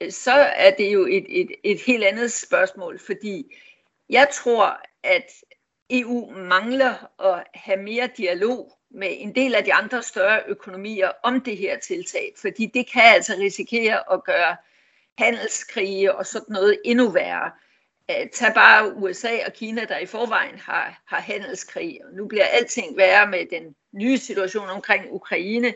øh, 0.00 0.10
så 0.10 0.32
er 0.32 0.70
det 0.70 0.92
jo 0.92 1.06
et, 1.06 1.26
et, 1.28 1.50
et 1.64 1.80
helt 1.80 2.04
andet 2.04 2.32
spørgsmål, 2.32 2.98
fordi 2.98 3.56
jeg 4.10 4.28
tror, 4.32 4.80
at 5.02 5.30
EU 5.90 6.30
mangler 6.30 7.22
at 7.24 7.44
have 7.54 7.82
mere 7.82 8.08
dialog 8.16 8.72
med 8.90 9.08
en 9.10 9.34
del 9.34 9.54
af 9.54 9.64
de 9.64 9.74
andre 9.74 10.02
større 10.02 10.42
økonomier 10.46 11.10
om 11.22 11.40
det 11.40 11.56
her 11.56 11.78
tiltag, 11.78 12.32
fordi 12.40 12.66
det 12.74 12.90
kan 12.92 13.02
altså 13.02 13.32
risikere 13.38 14.12
at 14.12 14.24
gøre 14.24 14.56
handelskrige 15.18 16.14
og 16.14 16.26
sådan 16.26 16.52
noget 16.52 16.80
endnu 16.84 17.08
værre. 17.10 17.50
Øh, 18.10 18.30
tag 18.32 18.54
bare 18.54 18.94
USA 18.96 19.46
og 19.46 19.52
Kina, 19.52 19.84
der 19.84 19.98
i 19.98 20.06
forvejen 20.06 20.58
har, 20.58 21.02
har 21.06 21.20
handelskrig, 21.20 22.00
og 22.04 22.14
nu 22.14 22.26
bliver 22.26 22.44
alting 22.44 22.96
værre 22.96 23.30
med 23.30 23.46
den 23.50 23.74
nye 23.92 24.18
situation 24.18 24.68
omkring 24.68 25.12
Ukraine. 25.12 25.74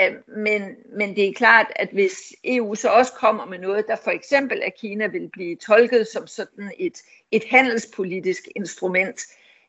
Øhm, 0.00 0.22
men, 0.26 0.76
men 0.96 1.16
det 1.16 1.28
er 1.28 1.32
klart, 1.32 1.66
at 1.76 1.88
hvis 1.92 2.34
EU 2.44 2.74
så 2.74 2.88
også 2.88 3.12
kommer 3.12 3.44
med 3.44 3.58
noget, 3.58 3.86
der 3.88 3.96
for 3.96 4.10
eksempel 4.10 4.62
af 4.62 4.74
Kina 4.74 5.06
vil 5.06 5.30
blive 5.32 5.56
tolket 5.56 6.08
som 6.08 6.26
sådan 6.26 6.72
et, 6.78 7.02
et 7.30 7.44
handelspolitisk 7.50 8.48
instrument, 8.56 9.20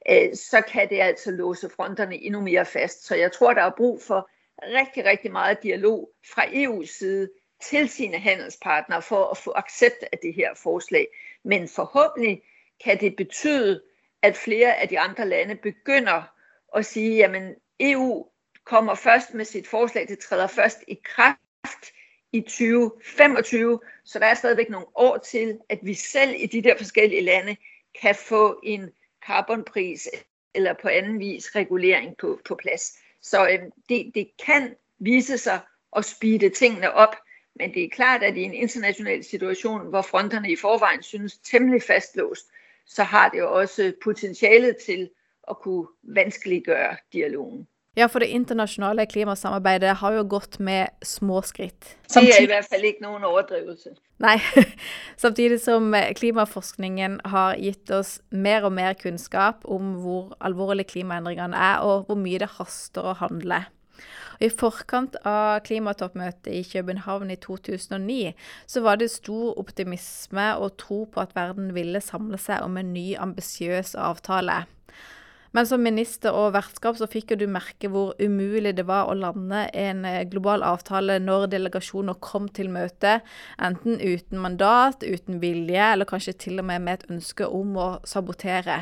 øh, 0.09 0.35
så 0.35 0.61
kan 0.67 0.89
det 0.89 0.99
altså 0.99 1.31
låse 1.31 1.69
fronterne 1.69 2.15
endnu 2.15 2.41
mere 2.41 2.65
fast. 2.65 3.05
Så 3.05 3.15
jeg 3.15 3.31
tror, 3.31 3.53
der 3.53 3.61
er 3.61 3.71
brug 3.77 4.01
for 4.01 4.29
rigtig, 4.63 5.05
rigtig 5.05 5.31
meget 5.31 5.63
dialog 5.63 6.09
fra 6.33 6.43
EU's 6.45 6.97
side 6.97 7.29
til 7.61 7.89
sine 7.89 8.17
handelspartnere 8.17 9.01
for 9.01 9.31
at 9.31 9.37
få 9.37 9.53
accept 9.55 10.03
af 10.11 10.17
det 10.17 10.33
her 10.33 10.53
forslag. 10.63 11.07
Men 11.43 11.67
forhåbentlig 11.67 12.41
kan 12.83 12.99
det 12.99 13.15
betyde, 13.15 13.81
at 14.21 14.35
flere 14.35 14.75
af 14.75 14.87
de 14.87 14.99
andre 14.99 15.27
lande 15.27 15.55
begynder 15.55 16.23
at 16.75 16.85
sige, 16.85 17.15
jamen 17.15 17.55
EU 17.79 18.27
kommer 18.65 18.95
først 18.95 19.33
med 19.33 19.45
sit 19.45 19.67
forslag, 19.67 20.07
det 20.07 20.19
træder 20.19 20.47
først 20.47 20.77
i 20.87 20.99
kraft 21.03 21.85
i 22.31 22.41
2025, 22.41 23.79
så 24.03 24.19
der 24.19 24.25
er 24.25 24.33
stadigvæk 24.33 24.69
nogle 24.69 24.87
år 24.95 25.17
til, 25.17 25.59
at 25.69 25.79
vi 25.83 25.93
selv 25.93 26.35
i 26.37 26.45
de 26.45 26.61
der 26.61 26.77
forskellige 26.77 27.21
lande 27.21 27.55
kan 28.01 28.15
få 28.15 28.59
en 28.63 28.89
carbonpris 29.27 30.07
eller 30.55 30.73
på 30.81 30.87
anden 30.87 31.19
vis 31.19 31.55
regulering 31.55 32.17
på, 32.17 32.39
på 32.45 32.55
plads. 32.55 32.97
Så 33.21 33.47
øh, 33.47 33.59
det, 33.89 34.11
det 34.15 34.29
kan 34.45 34.75
vise 34.99 35.37
sig 35.37 35.59
at 35.95 36.05
speede 36.05 36.49
tingene 36.49 36.93
op, 36.93 37.15
men 37.55 37.73
det 37.73 37.83
er 37.83 37.89
klart, 37.89 38.23
at 38.23 38.37
i 38.37 38.41
en 38.41 38.53
international 38.53 39.23
situation, 39.23 39.89
hvor 39.89 40.01
fronterne 40.01 40.51
i 40.51 40.55
forvejen 40.55 41.03
synes 41.03 41.37
temmelig 41.37 41.83
fastlåst, 41.83 42.45
så 42.85 43.03
har 43.03 43.29
det 43.29 43.39
jo 43.39 43.53
også 43.53 43.93
potentialet 44.03 44.77
til 44.85 45.09
at 45.49 45.57
kunne 45.59 45.87
vanskeliggøre 46.03 46.97
dialogen. 47.13 47.67
Ja, 47.95 48.09
for 48.11 48.19
det 48.19 48.27
internasjonale 48.35 49.05
klimasamarbeidet 49.07 49.93
har 50.01 50.17
jo 50.17 50.23
gått 50.27 50.57
med 50.59 50.91
små 51.01 51.39
skritt. 51.47 51.95
Samtidig... 52.07 52.33
Det 52.33 52.41
er 52.41 52.47
i 52.47 52.51
hvert 52.51 52.73
fall 52.73 52.87
ikke 52.89 53.05
noen 53.05 53.23
overdrivelse. 53.23 53.93
Nei. 54.23 54.35
Samtidig 55.23 55.61
som 55.63 55.95
klimaforskningen 56.19 57.21
har 57.31 57.55
gitt 57.55 57.91
oss 57.95 58.17
mer 58.35 58.67
og 58.67 58.75
mer 58.75 58.99
kunnskap 58.99 59.63
om 59.63 59.95
hvor 60.03 60.35
alvorlige 60.43 60.91
klimaendringene 60.91 61.55
er, 61.55 61.87
og 61.87 62.09
hvor 62.09 62.19
mye 62.19 62.43
det 62.43 62.51
haster 62.57 63.07
å 63.13 63.15
handle. 63.21 63.63
I 64.43 64.49
forkant 64.51 65.15
av 65.23 65.61
klimatoppmøtet 65.63 66.51
i 66.51 66.63
København 66.67 67.31
i 67.31 67.37
2009 67.39 68.33
så 68.67 68.83
var 68.83 68.99
det 68.99 69.13
stor 69.13 69.55
optimisme 69.61 70.49
og 70.59 70.75
tro 70.81 71.05
på 71.07 71.23
at 71.23 71.35
verden 71.37 71.71
ville 71.75 72.03
samle 72.03 72.39
seg 72.41 72.65
om 72.65 72.75
en 72.75 72.91
ny 72.91 73.13
ambisiøs 73.15 73.95
avtale. 73.95 74.65
Men 75.55 75.67
som 75.69 75.83
minister 75.83 76.35
og 76.35 76.51
vertskap 76.55 76.97
så 76.99 77.07
fikk 77.07 77.31
jo 77.31 77.39
du 77.39 77.45
merke 77.47 77.87
hvor 77.91 78.11
umulig 78.19 78.73
det 78.75 78.83
var 78.89 79.07
å 79.07 79.15
lande 79.15 79.61
en 79.71 80.03
eh, 80.07 80.25
global 80.27 80.65
avtale 80.67 81.15
når 81.23 81.47
delegasjoner 81.53 82.19
kom 82.19 82.49
til 82.51 82.67
møtet, 82.73 83.23
enten 83.63 84.01
uten 84.01 84.41
mandat, 84.43 85.05
uten 85.07 85.39
vilje, 85.39 85.79
eller 85.93 86.09
kanskje 86.09 86.35
til 86.47 86.59
og 86.59 86.67
med 86.67 86.83
med 86.83 86.99
et 86.99 87.09
ønske 87.15 87.47
om 87.47 87.77
å 87.79 87.89
sabotere. 88.03 88.81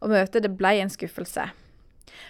Og 0.00 0.14
møtet 0.14 0.46
det 0.46 0.54
ble 0.56 0.78
en 0.80 0.92
skuffelse. 0.92 1.50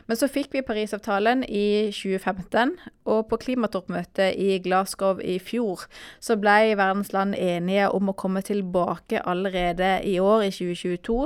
Men 0.07 0.17
så 0.17 0.29
fikk 0.31 0.55
vi 0.55 0.64
Parisavtalen 0.67 1.45
i 1.45 1.91
2015, 1.93 2.75
og 3.09 3.29
på 3.31 3.38
klimatoppmøtet 3.45 4.37
i 4.38 4.59
Glasgow 4.64 5.21
i 5.21 5.38
fjor 5.43 5.87
så 6.21 6.37
ble 6.41 6.75
verdens 6.79 7.12
land 7.14 7.37
enige 7.38 7.88
om 7.95 8.11
å 8.11 8.17
komme 8.19 8.43
tilbake 8.47 9.23
allerede 9.25 9.99
i 10.09 10.19
år, 10.23 10.49
i 10.49 10.53
2022, 10.55 11.19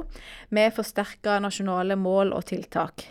med 0.50 0.76
forsterka 0.76 1.38
nasjonale 1.42 1.96
mål 1.96 2.32
og 2.36 2.46
tiltak. 2.52 3.06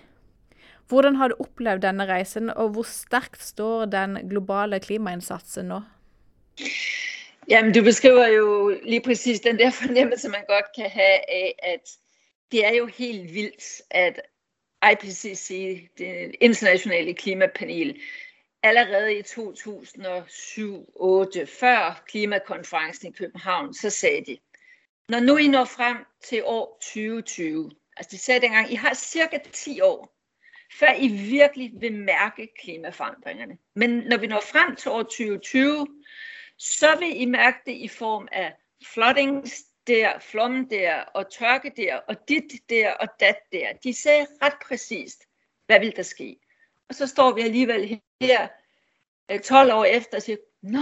Hvordan 0.91 1.15
har 1.15 1.31
du 1.31 1.39
opplevd 1.39 1.85
denne 1.85 2.05
reisen, 2.09 2.49
og 2.51 2.73
hvor 2.75 2.87
sterkt 2.87 3.39
står 3.43 3.85
den 3.93 4.17
globale 4.27 4.81
klimainnsatsen 4.83 5.71
nå? 5.71 5.79
Jamen, 7.47 7.71
du 7.73 7.81
beskriver 7.83 8.27
jo 8.27 8.75
lige 8.83 9.01
præcis 9.01 9.39
den 9.39 9.59
der 9.59 9.71
fornemmelse, 9.71 10.29
man 10.29 10.43
godt 10.47 10.67
kan 10.75 10.89
have 10.89 11.19
af, 11.31 11.55
at 11.63 11.89
det 12.51 12.65
er 12.65 12.75
jo 12.75 12.85
helt 12.85 13.33
vildt, 13.33 13.63
at 13.91 14.21
IPCC, 14.91 15.49
det 15.97 16.35
internationale 16.41 17.13
klimapanel, 17.13 18.01
allerede 18.63 19.17
i 19.17 19.21
2007-2008, 19.21 19.23
før 21.59 22.03
klimakonferencen 22.07 23.07
i 23.07 23.11
København, 23.11 23.73
så 23.73 23.89
sagde 23.89 24.25
de, 24.25 24.37
når 25.09 25.19
nu 25.19 25.37
I 25.37 25.47
når 25.47 25.65
frem 25.65 25.97
til 26.23 26.43
år 26.45 26.77
2020, 26.81 27.71
altså 27.97 28.09
de 28.11 28.17
sagde 28.17 28.41
dengang, 28.41 28.71
I 28.71 28.75
har 28.75 28.93
cirka 28.93 29.37
10 29.51 29.81
år, 29.81 30.17
før 30.79 30.93
I 30.97 31.07
virkelig 31.07 31.71
vil 31.73 31.93
mærke 31.93 32.49
klimaforandringerne. 32.59 33.57
Men 33.75 33.89
når 33.89 34.17
vi 34.17 34.27
når 34.27 34.43
frem 34.51 34.75
til 34.75 34.91
år 34.91 35.03
2020, 35.03 35.87
så 36.57 36.87
vil 36.99 37.21
I 37.21 37.25
mærke 37.25 37.57
det 37.65 37.71
i 37.71 37.87
form 37.87 38.27
af 38.31 38.53
flooding, 38.85 39.47
der, 39.91 40.19
flom 40.19 40.69
der, 40.69 41.01
og 41.01 41.31
tørke 41.31 41.71
der, 41.77 41.95
og 41.95 42.15
dit 42.29 42.69
der, 42.69 42.93
og 42.93 43.07
dat 43.19 43.37
der. 43.51 43.73
De 43.83 43.93
sagde 43.93 44.27
ret 44.41 44.53
præcist, 44.67 45.23
hvad 45.65 45.79
vil 45.79 45.95
der 45.95 46.03
ske. 46.03 46.39
Og 46.89 46.95
så 46.95 47.07
står 47.07 47.33
vi 47.33 47.41
alligevel 47.41 48.01
her 48.21 48.47
øh, 49.31 49.39
12 49.39 49.73
år 49.73 49.85
efter 49.85 50.17
og 50.17 50.21
siger, 50.21 50.37
nå, 50.61 50.81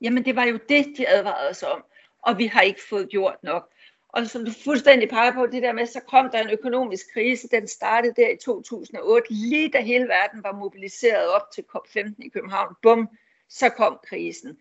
jamen 0.00 0.24
det 0.24 0.36
var 0.36 0.44
jo 0.44 0.58
det, 0.68 0.86
de 0.96 1.08
advarede 1.08 1.50
os 1.50 1.62
om, 1.62 1.84
og 2.22 2.38
vi 2.38 2.46
har 2.46 2.60
ikke 2.60 2.80
fået 2.88 3.08
gjort 3.08 3.36
nok. 3.42 3.72
Og 4.08 4.26
som 4.26 4.44
du 4.44 4.50
fuldstændig 4.64 5.08
peger 5.08 5.32
på, 5.32 5.46
det 5.46 5.62
der 5.62 5.72
med, 5.72 5.86
så 5.86 6.00
kom 6.00 6.30
der 6.30 6.40
en 6.40 6.50
økonomisk 6.50 7.12
krise, 7.12 7.48
den 7.48 7.68
startede 7.68 8.14
der 8.16 8.28
i 8.28 8.36
2008, 8.36 9.32
lige 9.32 9.70
da 9.70 9.80
hele 9.80 10.08
verden 10.08 10.42
var 10.42 10.52
mobiliseret 10.52 11.28
op 11.28 11.50
til 11.54 11.64
COP15 11.76 12.14
i 12.18 12.28
København. 12.28 12.74
Bum, 12.82 13.08
så 13.48 13.68
kom 13.68 13.98
krisen. 14.04 14.58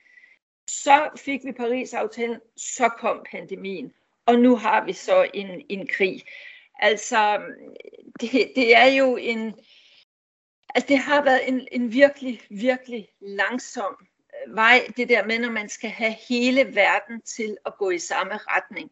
Så 0.67 1.09
fik 1.17 1.45
vi 1.45 1.51
Paris-aftalen, 1.51 2.39
så 2.57 2.89
kom 2.89 3.25
pandemien, 3.31 3.93
og 4.25 4.39
nu 4.39 4.55
har 4.55 4.85
vi 4.85 4.93
så 4.93 5.29
en, 5.33 5.61
en 5.69 5.87
krig. 5.87 6.23
Altså, 6.79 7.41
det, 8.21 8.51
det 8.55 8.75
er 8.75 8.85
jo 8.85 9.15
en, 9.15 9.53
altså 10.75 10.87
det 10.87 10.97
har 10.97 11.23
været 11.23 11.47
en, 11.47 11.67
en 11.71 11.93
virkelig, 11.93 12.41
virkelig 12.49 13.09
langsom 13.21 14.07
øh, 14.47 14.55
vej, 14.55 14.87
det 14.97 15.09
der 15.09 15.25
med, 15.25 15.39
når 15.39 15.51
man 15.51 15.69
skal 15.69 15.89
have 15.89 16.15
hele 16.29 16.75
verden 16.75 17.21
til 17.21 17.57
at 17.65 17.77
gå 17.77 17.89
i 17.89 17.99
samme 17.99 18.33
retning. 18.33 18.91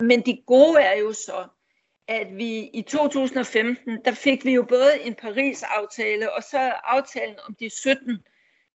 Men 0.00 0.20
det 0.26 0.42
gode 0.46 0.80
er 0.80 0.94
jo 0.94 1.12
så, 1.12 1.46
at 2.08 2.36
vi 2.36 2.70
i 2.74 2.82
2015, 2.82 4.04
der 4.04 4.12
fik 4.12 4.44
vi 4.44 4.54
jo 4.54 4.62
både 4.68 5.00
en 5.00 5.14
Paris-aftale, 5.14 6.32
og 6.32 6.42
så 6.42 6.58
aftalen 6.84 7.36
om 7.48 7.54
de 7.54 7.70
17 7.70 8.18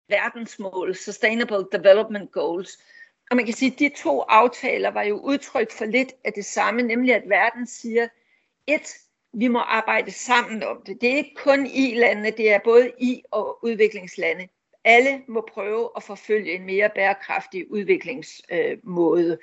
verdensmål, 0.09 0.95
Sustainable 0.95 1.65
Development 1.71 2.31
Goals. 2.31 2.77
Og 3.31 3.35
man 3.35 3.45
kan 3.45 3.53
sige, 3.53 3.71
at 3.73 3.79
de 3.79 3.91
to 3.97 4.21
aftaler 4.21 4.91
var 4.91 5.03
jo 5.03 5.19
udtryk 5.19 5.71
for 5.71 5.85
lidt 5.85 6.13
af 6.23 6.33
det 6.33 6.45
samme, 6.45 6.81
nemlig 6.81 7.15
at 7.15 7.23
verden 7.29 7.67
siger, 7.67 8.07
et, 8.67 8.97
vi 9.33 9.47
må 9.47 9.59
arbejde 9.59 10.11
sammen 10.11 10.63
om 10.63 10.81
det. 10.85 11.01
Det 11.01 11.11
er 11.11 11.17
ikke 11.17 11.35
kun 11.35 11.65
i-landene, 11.65 12.31
det 12.31 12.51
er 12.51 12.59
både 12.63 12.91
i- 12.99 13.23
og 13.31 13.63
udviklingslande. 13.63 14.47
Alle 14.83 15.21
må 15.27 15.47
prøve 15.53 15.89
at 15.95 16.03
forfølge 16.03 16.53
en 16.53 16.65
mere 16.65 16.89
bæredygtig 16.95 17.71
udviklingsmåde. 17.71 19.37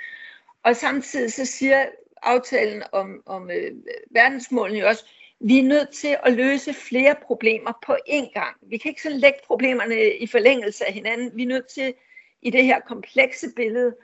Og 0.65 0.77
samtidig 0.77 1.33
så 1.33 1.45
siger 1.45 1.87
aftalen 2.23 2.83
om, 2.93 3.23
om 3.27 3.51
øh, 3.51 3.73
verdensmålene 4.11 4.81
jo 4.81 4.87
også, 4.89 5.05
vi 5.45 5.59
er 5.59 5.63
nødt 5.63 5.89
til 5.91 6.17
at 6.23 6.33
løse 6.33 6.75
flere 6.75 7.17
problemer 7.23 7.73
på 7.87 7.97
én 8.09 8.33
gang. 8.33 8.57
Vi 8.63 8.77
kan 8.77 8.89
ikke 8.89 9.03
sådan 9.03 9.19
lægge 9.19 9.39
problemerne 9.47 10.17
i 10.17 10.27
forlængelse 10.27 10.87
af 10.87 10.93
hinanden. 10.93 11.31
Vi 11.37 11.43
er 11.43 11.47
nødt 11.47 11.69
til 11.69 11.95
i 12.43 12.51
det 12.51 12.65
her 12.65 12.81
komplekse 12.81 13.47
billede 13.57 13.97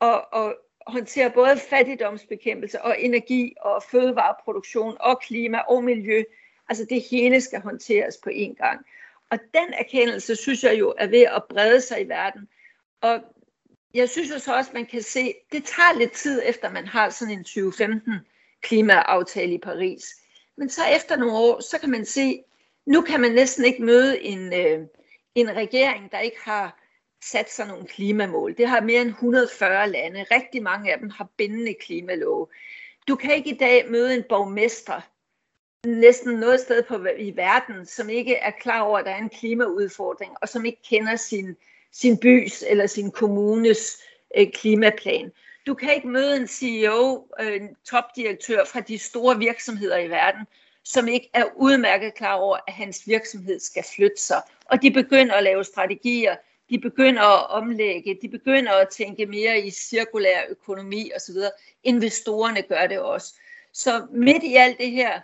at, 0.00 0.24
at 0.34 0.54
håndtere 0.86 1.30
både 1.30 1.56
fattigdomsbekæmpelse 1.70 2.82
og 2.82 3.02
energi 3.02 3.54
og 3.60 3.82
fødevareproduktion 3.90 4.96
og 5.00 5.20
klima 5.20 5.58
og 5.58 5.84
miljø. 5.84 6.22
Altså 6.68 6.86
det 6.90 7.02
hele 7.10 7.40
skal 7.40 7.60
håndteres 7.60 8.16
på 8.24 8.30
én 8.30 8.54
gang. 8.54 8.86
Og 9.30 9.38
den 9.54 9.72
erkendelse 9.72 10.36
synes 10.36 10.64
jeg 10.64 10.78
jo 10.78 10.94
er 10.98 11.06
ved 11.06 11.22
at 11.22 11.44
brede 11.48 11.80
sig 11.80 12.02
i 12.02 12.08
verden. 12.08 12.48
Og 13.00 13.20
jeg 13.94 14.08
synes 14.08 14.30
jo 14.30 14.38
så 14.38 14.56
også, 14.56 14.70
man 14.74 14.86
kan 14.86 15.02
se, 15.02 15.34
det 15.52 15.64
tager 15.64 15.98
lidt 15.98 16.12
tid 16.12 16.42
efter 16.44 16.70
man 16.70 16.86
har 16.86 17.10
sådan 17.10 17.38
en 17.38 17.44
2015 17.44 18.12
klimaaftale 18.62 19.54
i 19.54 19.58
Paris. 19.58 20.04
Men 20.56 20.68
så 20.68 20.82
efter 20.96 21.16
nogle 21.16 21.34
år, 21.34 21.60
så 21.60 21.78
kan 21.78 21.90
man 21.90 22.04
se, 22.04 22.44
nu 22.86 23.00
kan 23.00 23.20
man 23.20 23.32
næsten 23.32 23.64
ikke 23.64 23.82
møde 23.82 24.22
en, 24.22 24.52
øh, 24.52 24.86
en 25.34 25.56
regering, 25.56 26.12
der 26.12 26.18
ikke 26.18 26.40
har 26.42 26.82
sat 27.24 27.50
sig 27.50 27.66
nogle 27.66 27.86
klimamål. 27.86 28.56
Det 28.56 28.68
har 28.68 28.80
mere 28.80 29.00
end 29.00 29.10
140 29.10 29.90
lande. 29.90 30.26
Rigtig 30.30 30.62
mange 30.62 30.92
af 30.92 30.98
dem 30.98 31.10
har 31.10 31.28
bindende 31.36 31.74
klimalove. 31.74 32.46
Du 33.08 33.16
kan 33.16 33.34
ikke 33.34 33.50
i 33.50 33.58
dag 33.58 33.90
møde 33.90 34.14
en 34.14 34.24
borgmester, 34.28 35.00
næsten 35.86 36.34
noget 36.34 36.60
sted 36.60 36.82
på, 36.82 37.06
i 37.18 37.36
verden, 37.36 37.86
som 37.86 38.08
ikke 38.08 38.34
er 38.34 38.50
klar 38.50 38.80
over, 38.80 38.98
at 38.98 39.04
der 39.04 39.10
er 39.10 39.18
en 39.18 39.28
klimaudfordring, 39.28 40.32
og 40.42 40.48
som 40.48 40.64
ikke 40.64 40.82
kender 40.88 41.16
sin, 41.16 41.56
sin 41.92 42.18
bys 42.18 42.64
eller 42.66 42.86
sin 42.86 43.10
kommunes 43.10 44.02
øh, 44.38 44.46
klimaplan. 44.52 45.32
Du 45.66 45.74
kan 45.74 45.94
ikke 45.94 46.08
møde 46.08 46.36
en 46.36 46.48
CEO, 46.48 47.28
øh, 47.40 47.56
en 47.56 47.76
topdirektør 47.84 48.64
fra 48.64 48.80
de 48.80 48.98
store 48.98 49.38
virksomheder 49.38 49.98
i 49.98 50.10
verden, 50.10 50.46
som 50.84 51.08
ikke 51.08 51.30
er 51.34 51.44
udmærket 51.56 52.14
klar 52.14 52.34
over, 52.34 52.58
at 52.66 52.72
hans 52.72 53.06
virksomhed 53.06 53.60
skal 53.60 53.84
flytte 53.96 54.22
sig. 54.22 54.42
Og 54.64 54.82
de 54.82 54.90
begynder 54.90 55.34
at 55.34 55.42
lave 55.42 55.64
strategier, 55.64 56.36
de 56.70 56.78
begynder 56.78 57.22
at 57.22 57.50
omlægge, 57.50 58.18
de 58.22 58.28
begynder 58.28 58.72
at 58.72 58.88
tænke 58.88 59.26
mere 59.26 59.60
i 59.60 59.70
cirkulær 59.70 60.40
økonomi 60.48 61.10
osv. 61.16 61.36
Investorerne 61.84 62.62
gør 62.62 62.86
det 62.86 62.98
også. 62.98 63.34
Så 63.72 64.06
midt 64.10 64.42
i 64.42 64.54
alt 64.54 64.78
det 64.78 64.90
her 64.90 65.20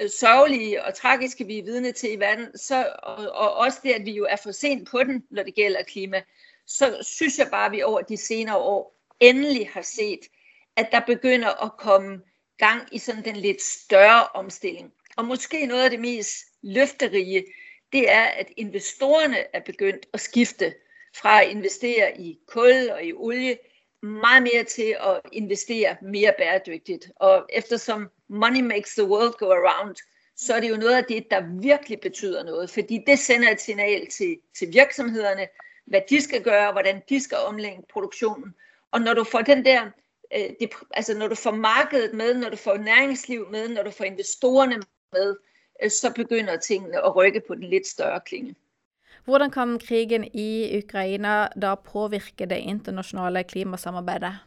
øh, 0.00 0.10
sørgelige 0.10 0.84
og 0.84 0.94
tragiske, 0.94 1.46
vi 1.46 1.58
er 1.58 1.64
vidne 1.64 1.92
til 1.92 2.12
i 2.12 2.16
verden, 2.16 2.58
så, 2.58 2.92
og, 3.02 3.16
og 3.16 3.54
også 3.54 3.78
det, 3.82 3.90
at 3.92 4.04
vi 4.04 4.12
jo 4.12 4.26
er 4.30 4.36
for 4.36 4.52
sent 4.52 4.88
på 4.88 4.98
den, 5.04 5.24
når 5.30 5.42
det 5.42 5.54
gælder 5.54 5.82
klima, 5.82 6.22
så 6.66 6.98
synes 7.02 7.38
jeg 7.38 7.48
bare, 7.50 7.66
at 7.66 7.72
vi 7.72 7.82
over 7.82 8.00
de 8.00 8.16
senere 8.16 8.56
år 8.56 9.01
endelig 9.20 9.70
har 9.72 9.82
set, 9.82 10.20
at 10.76 10.88
der 10.92 11.00
begynder 11.00 11.64
at 11.64 11.76
komme 11.78 12.22
gang 12.58 12.82
i 12.92 12.98
sådan 12.98 13.24
den 13.24 13.36
lidt 13.36 13.62
større 13.62 14.26
omstilling. 14.34 14.92
Og 15.16 15.24
måske 15.24 15.66
noget 15.66 15.84
af 15.84 15.90
det 15.90 16.00
mest 16.00 16.34
løfterige, 16.62 17.44
det 17.92 18.10
er, 18.10 18.24
at 18.24 18.48
investorerne 18.56 19.56
er 19.56 19.60
begyndt 19.60 20.06
at 20.12 20.20
skifte 20.20 20.74
fra 21.16 21.42
at 21.42 21.50
investere 21.50 22.20
i 22.20 22.38
kul 22.46 22.90
og 22.90 23.04
i 23.04 23.12
olie, 23.12 23.58
meget 24.02 24.42
mere 24.42 24.64
til 24.64 24.96
at 25.00 25.20
investere 25.32 25.96
mere 26.02 26.34
bæredygtigt. 26.38 27.10
Og 27.16 27.46
eftersom 27.52 28.10
money 28.28 28.60
makes 28.60 28.94
the 28.94 29.04
world 29.04 29.32
go 29.38 29.46
around, 29.46 29.96
så 30.36 30.54
er 30.54 30.60
det 30.60 30.70
jo 30.70 30.76
noget 30.76 30.96
af 30.96 31.04
det, 31.04 31.30
der 31.30 31.60
virkelig 31.60 32.00
betyder 32.00 32.44
noget, 32.44 32.70
fordi 32.70 33.04
det 33.06 33.18
sender 33.18 33.50
et 33.50 33.60
signal 33.60 34.06
til, 34.06 34.36
til 34.58 34.68
virksomhederne, 34.72 35.48
hvad 35.86 36.00
de 36.10 36.20
skal 36.20 36.42
gøre, 36.42 36.72
hvordan 36.72 37.02
de 37.08 37.20
skal 37.20 37.38
omlægge 37.38 37.82
produktionen. 37.92 38.54
Og 38.92 39.00
når 39.00 39.14
du 39.14 39.24
får 39.24 39.40
den 39.40 39.64
der, 39.64 39.82
øh, 40.34 40.50
det, 40.60 40.70
altså 40.90 41.18
når 41.18 41.28
du 41.28 41.34
får 41.34 41.50
markedet 41.50 42.14
med, 42.14 42.34
når 42.34 42.50
du 42.50 42.56
får 42.56 42.76
næringsliv 42.76 43.46
med, 43.50 43.68
når 43.68 43.82
du 43.82 43.90
får 43.90 44.04
investorerne 44.04 44.82
med, 45.12 45.36
øh, 45.82 45.90
så 45.90 46.12
begynder 46.14 46.56
tingene 46.56 47.04
at 47.04 47.16
rykke 47.16 47.42
på 47.48 47.54
den 47.54 47.64
lidt 47.64 47.86
større 47.86 48.20
klinge. 48.20 48.54
Hvordan 49.24 49.50
kan 49.50 49.78
krigen 49.78 50.24
i 50.34 50.82
Ukraina 50.84 51.48
da 51.62 51.74
påvirke 51.74 52.46
det 52.46 52.56
internationale 52.56 53.44
klimasamarbejdet? 53.44 54.38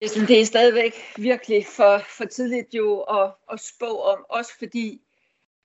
Det 0.00 0.40
er 0.40 0.44
stadigvæk 0.44 0.94
virkelig 1.16 1.66
for, 1.66 1.98
for 1.98 2.24
tidligt 2.24 2.74
jo 2.74 3.00
at, 3.00 3.32
at 3.52 3.60
spå 3.60 4.00
om, 4.00 4.24
også 4.28 4.52
fordi 4.58 5.00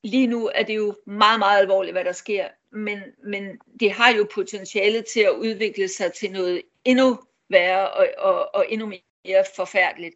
lige 0.04 0.28
nu 0.28 0.52
er 0.56 0.64
det 0.64 0.76
jo 0.76 0.96
meget, 1.06 1.40
meget 1.40 1.60
alvorligt, 1.60 1.94
hvad 1.94 2.04
der 2.04 2.12
sker, 2.12 2.48
men, 2.72 3.00
men 3.24 3.60
det 3.80 3.92
har 3.92 4.14
jo 4.14 4.28
potentiale 4.36 5.04
til 5.14 5.20
at 5.20 5.32
udvikle 5.32 5.88
sig 5.88 6.14
til 6.14 6.32
noget 6.32 6.62
endnu 6.86 7.20
værre 7.50 7.92
og, 7.92 8.08
og, 8.18 8.56
og 8.56 8.66
endnu 8.70 8.88
mere 8.88 9.46
forfærdeligt. 9.56 10.16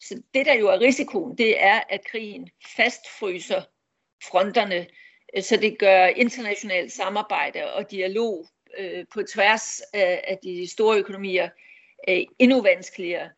Så 0.00 0.22
det, 0.34 0.46
der 0.46 0.54
jo 0.54 0.68
er 0.68 0.80
risikoen, 0.80 1.38
det 1.38 1.62
er, 1.62 1.80
at 1.88 2.04
krigen 2.04 2.50
fastfryser 2.76 3.62
fronterne, 4.24 4.86
øh, 5.36 5.42
så 5.42 5.56
det 5.56 5.78
gør 5.78 6.06
internationalt 6.06 6.92
samarbejde 6.92 7.74
og 7.74 7.90
dialog 7.90 8.46
øh, 8.78 9.04
på 9.14 9.22
tværs 9.22 9.80
af, 9.80 10.24
af 10.28 10.38
de 10.42 10.70
store 10.70 10.98
økonomier 10.98 11.48
øh, 12.08 12.24
endnu 12.38 12.62
vanskeligere. 12.62 13.30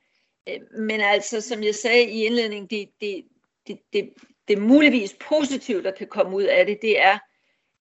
Øh, 0.49 0.61
men 0.79 1.01
altså, 1.01 1.41
som 1.41 1.63
jeg 1.63 1.75
sagde 1.75 2.11
i 2.11 2.25
indledningen, 2.25 2.67
det, 2.67 2.91
det, 3.01 3.25
det, 3.67 3.79
det, 3.93 4.13
det 4.49 4.59
muligvis 4.59 5.17
positive, 5.21 5.83
der 5.83 5.91
kan 5.91 6.07
komme 6.07 6.37
ud 6.37 6.43
af 6.43 6.67
det, 6.67 6.79
det 6.83 7.01
er, 7.01 7.19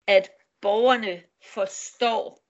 at 0.08 0.30
borgerne 0.62 1.24
forstår 1.54 2.44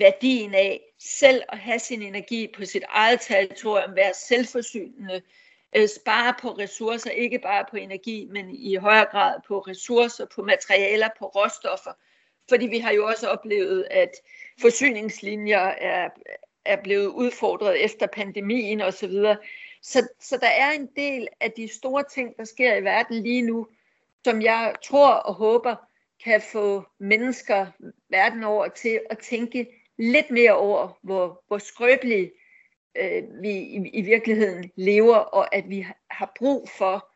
værdien 0.00 0.54
af 0.54 0.80
selv 0.98 1.42
at 1.48 1.58
have 1.58 1.78
sin 1.78 2.02
energi 2.02 2.52
på 2.56 2.64
sit 2.64 2.82
eget 2.88 3.20
territorium, 3.20 3.96
være 3.96 4.14
selvforsynende, 4.14 5.22
øh, 5.76 5.88
spare 5.88 6.34
på 6.42 6.48
ressourcer, 6.48 7.10
ikke 7.10 7.38
bare 7.38 7.64
på 7.70 7.76
energi, 7.76 8.28
men 8.30 8.50
i 8.50 8.74
højere 8.74 9.06
grad 9.10 9.40
på 9.48 9.58
ressourcer, 9.58 10.26
på 10.34 10.42
materialer, 10.42 11.08
på 11.18 11.26
råstoffer. 11.26 11.90
Fordi 12.48 12.66
vi 12.66 12.78
har 12.78 12.92
jo 12.92 13.06
også 13.06 13.28
oplevet, 13.28 13.86
at 13.90 14.10
forsyningslinjer 14.60 15.60
er, 15.60 16.08
er 16.64 16.82
blevet 16.82 17.06
udfordret 17.06 17.84
efter 17.84 18.06
pandemien 18.06 18.80
osv. 18.80 19.12
Så, 19.82 20.08
så 20.20 20.38
der 20.40 20.48
er 20.48 20.70
en 20.70 20.88
del 20.96 21.28
af 21.40 21.52
de 21.52 21.68
store 21.68 22.04
ting, 22.14 22.36
der 22.36 22.44
sker 22.44 22.76
i 22.76 22.84
verden 22.84 23.22
lige 23.22 23.42
nu, 23.42 23.66
som 24.24 24.42
jeg 24.42 24.74
tror 24.82 25.12
og 25.12 25.34
håber 25.34 25.76
kan 26.24 26.42
få 26.52 26.84
mennesker 26.98 27.66
verden 28.08 28.44
over 28.44 28.68
til 28.68 29.00
at 29.10 29.18
tænke 29.18 29.66
lidt 30.00 30.30
mere 30.30 30.56
over, 30.56 30.98
hvor, 31.02 31.44
hvor 31.46 31.58
skrøbelige 31.58 32.32
øh, 32.96 33.42
vi 33.42 33.50
i, 33.50 33.90
i 33.92 34.02
virkeligheden 34.02 34.70
lever, 34.76 35.16
og 35.16 35.54
at 35.54 35.68
vi 35.68 35.86
har 36.10 36.32
brug 36.38 36.68
for 36.78 37.08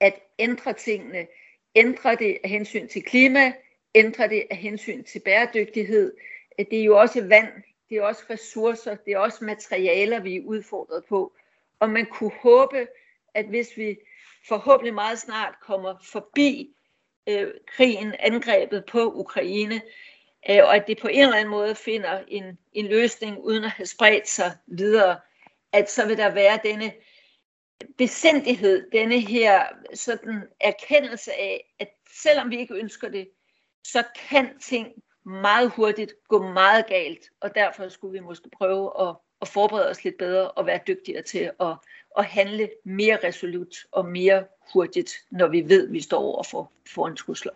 at 0.00 0.20
ændre 0.38 0.72
tingene. 0.72 1.26
Ændre 1.74 2.16
det 2.16 2.38
af 2.44 2.50
hensyn 2.50 2.88
til 2.88 3.02
klima, 3.02 3.52
ændre 3.94 4.28
det 4.28 4.46
af 4.50 4.56
hensyn 4.56 5.04
til 5.04 5.20
bæredygtighed. 5.24 6.16
Øh, 6.58 6.66
det 6.70 6.80
er 6.80 6.84
jo 6.84 6.98
også 6.98 7.24
vand, 7.24 7.48
det 7.88 7.96
er 7.96 8.02
også 8.02 8.22
ressourcer, 8.30 8.96
det 8.96 9.12
er 9.12 9.18
også 9.18 9.44
materialer, 9.44 10.20
vi 10.20 10.36
er 10.36 10.42
udfordret 10.44 11.04
på. 11.08 11.32
Og 11.80 11.90
man 11.90 12.06
kunne 12.06 12.32
håbe, 12.42 12.86
at 13.34 13.46
hvis 13.46 13.76
vi 13.76 13.96
forhåbentlig 14.48 14.94
meget 14.94 15.18
snart 15.18 15.54
kommer 15.62 15.94
forbi 16.12 16.74
øh, 17.28 17.50
krigen, 17.66 18.14
angrebet 18.18 18.84
på 18.90 19.12
Ukraine, 19.12 19.80
øh, 20.50 20.58
og 20.64 20.76
at 20.76 20.84
det 20.86 20.98
på 21.00 21.08
en 21.08 21.20
eller 21.20 21.36
anden 21.36 21.50
måde 21.50 21.74
finder 21.74 22.20
en, 22.28 22.58
en 22.72 22.86
løsning 22.86 23.38
uden 23.38 23.64
at 23.64 23.70
have 23.70 23.86
spredt 23.86 24.28
sig 24.28 24.52
videre, 24.66 25.20
at 25.72 25.90
så 25.90 26.06
vil 26.06 26.16
der 26.16 26.30
være 26.30 26.58
denne 26.64 26.92
besindighed, 27.98 28.90
denne 28.92 29.20
her 29.20 29.62
sådan 29.94 30.42
erkendelse 30.60 31.32
af, 31.32 31.74
at 31.78 31.88
selvom 32.22 32.50
vi 32.50 32.58
ikke 32.58 32.74
ønsker 32.74 33.08
det, 33.08 33.28
så 33.84 34.04
kan 34.28 34.58
ting 34.58 34.92
meget 35.24 35.70
hurtigt 35.70 36.12
gå 36.28 36.52
meget 36.52 36.86
galt, 36.86 37.30
og 37.40 37.54
derfor 37.54 37.88
skulle 37.88 38.12
vi 38.12 38.20
måske 38.20 38.50
prøve 38.58 39.08
at, 39.08 39.16
at 39.42 39.48
forberede 39.48 39.90
os 39.90 40.04
lidt 40.04 40.18
bedre 40.18 40.50
og 40.50 40.66
være 40.66 40.80
dygtigere 40.86 41.22
til 41.22 41.50
at, 41.60 41.76
at 42.18 42.24
handle 42.24 42.70
mere 42.84 43.18
resolut 43.24 43.76
og 43.92 44.06
mere 44.06 44.44
hurtigt, 44.72 45.12
når 45.30 45.46
vi 45.46 45.68
ved, 45.68 45.86
at 45.86 45.92
vi 45.92 46.00
står 46.00 46.18
over 46.18 46.42
for, 46.42 46.72
for 46.94 47.06
en 47.06 47.16
trusler. 47.16 47.52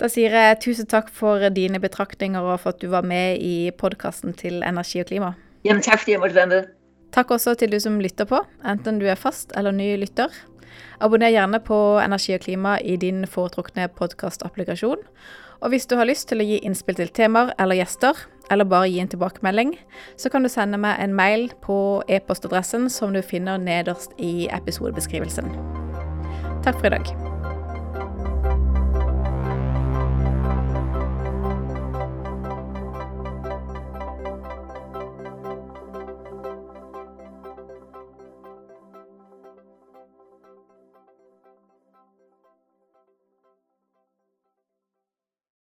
Da 0.00 0.08
sier 0.08 0.32
jeg 0.32 0.60
tusen 0.64 0.88
takk 0.88 1.10
for 1.12 1.42
dine 1.52 1.76
betraktninger 1.80 2.40
og 2.40 2.62
for 2.62 2.72
at 2.72 2.80
du 2.80 2.88
var 2.88 3.04
med 3.04 3.42
i 3.44 3.68
podkasten 3.76 4.32
til 4.32 4.62
Energi 4.64 5.02
og 5.02 5.10
klima. 5.10 5.34
Jamen 5.66 5.84
tak 5.84 6.00
fordi 6.00 6.14
jeg 6.14 6.22
måtte 6.22 6.38
være 6.38 6.48
med. 6.48 6.70
Takk 7.12 7.34
også 7.36 7.52
til 7.58 7.74
du 7.74 7.76
som 7.82 7.98
lytter 8.00 8.24
på, 8.24 8.38
enten 8.64 9.00
du 9.00 9.04
er 9.10 9.18
fast 9.20 9.52
eller 9.58 9.74
ny 9.76 9.92
lytter. 10.00 10.32
Abonner 11.04 11.32
gjerne 11.34 11.60
på 11.60 11.76
Energi 12.00 12.32
og 12.38 12.40
klima 12.46 12.78
i 12.80 12.96
din 12.96 13.26
foretrukne 13.28 13.90
podkastapplikasjon. 13.92 15.02
Og 15.60 15.68
hvis 15.68 15.84
du 15.84 15.98
har 16.00 16.08
lyst 16.08 16.30
til 16.30 16.40
å 16.40 16.46
gi 16.48 16.62
innspill 16.64 16.96
til 16.96 17.12
temaer 17.12 17.52
eller 17.60 17.76
gjester, 17.82 18.16
eller 18.50 18.64
bare 18.64 18.88
gi 18.88 19.02
en 19.02 19.10
tilbakemelding, 19.12 19.74
så 20.16 20.32
kan 20.32 20.46
du 20.46 20.48
sende 20.48 20.80
meg 20.80 20.96
en 21.02 21.12
mail 21.12 21.50
på 21.60 22.00
e-postadressen 22.08 22.88
som 22.88 23.12
du 23.12 23.20
finner 23.20 23.60
nederst 23.60 24.16
i 24.16 24.48
episodebeskrivelsen. 24.48 25.52
Takk 26.64 26.80
for 26.80 26.88
i 26.88 26.96
dag. 26.96 27.29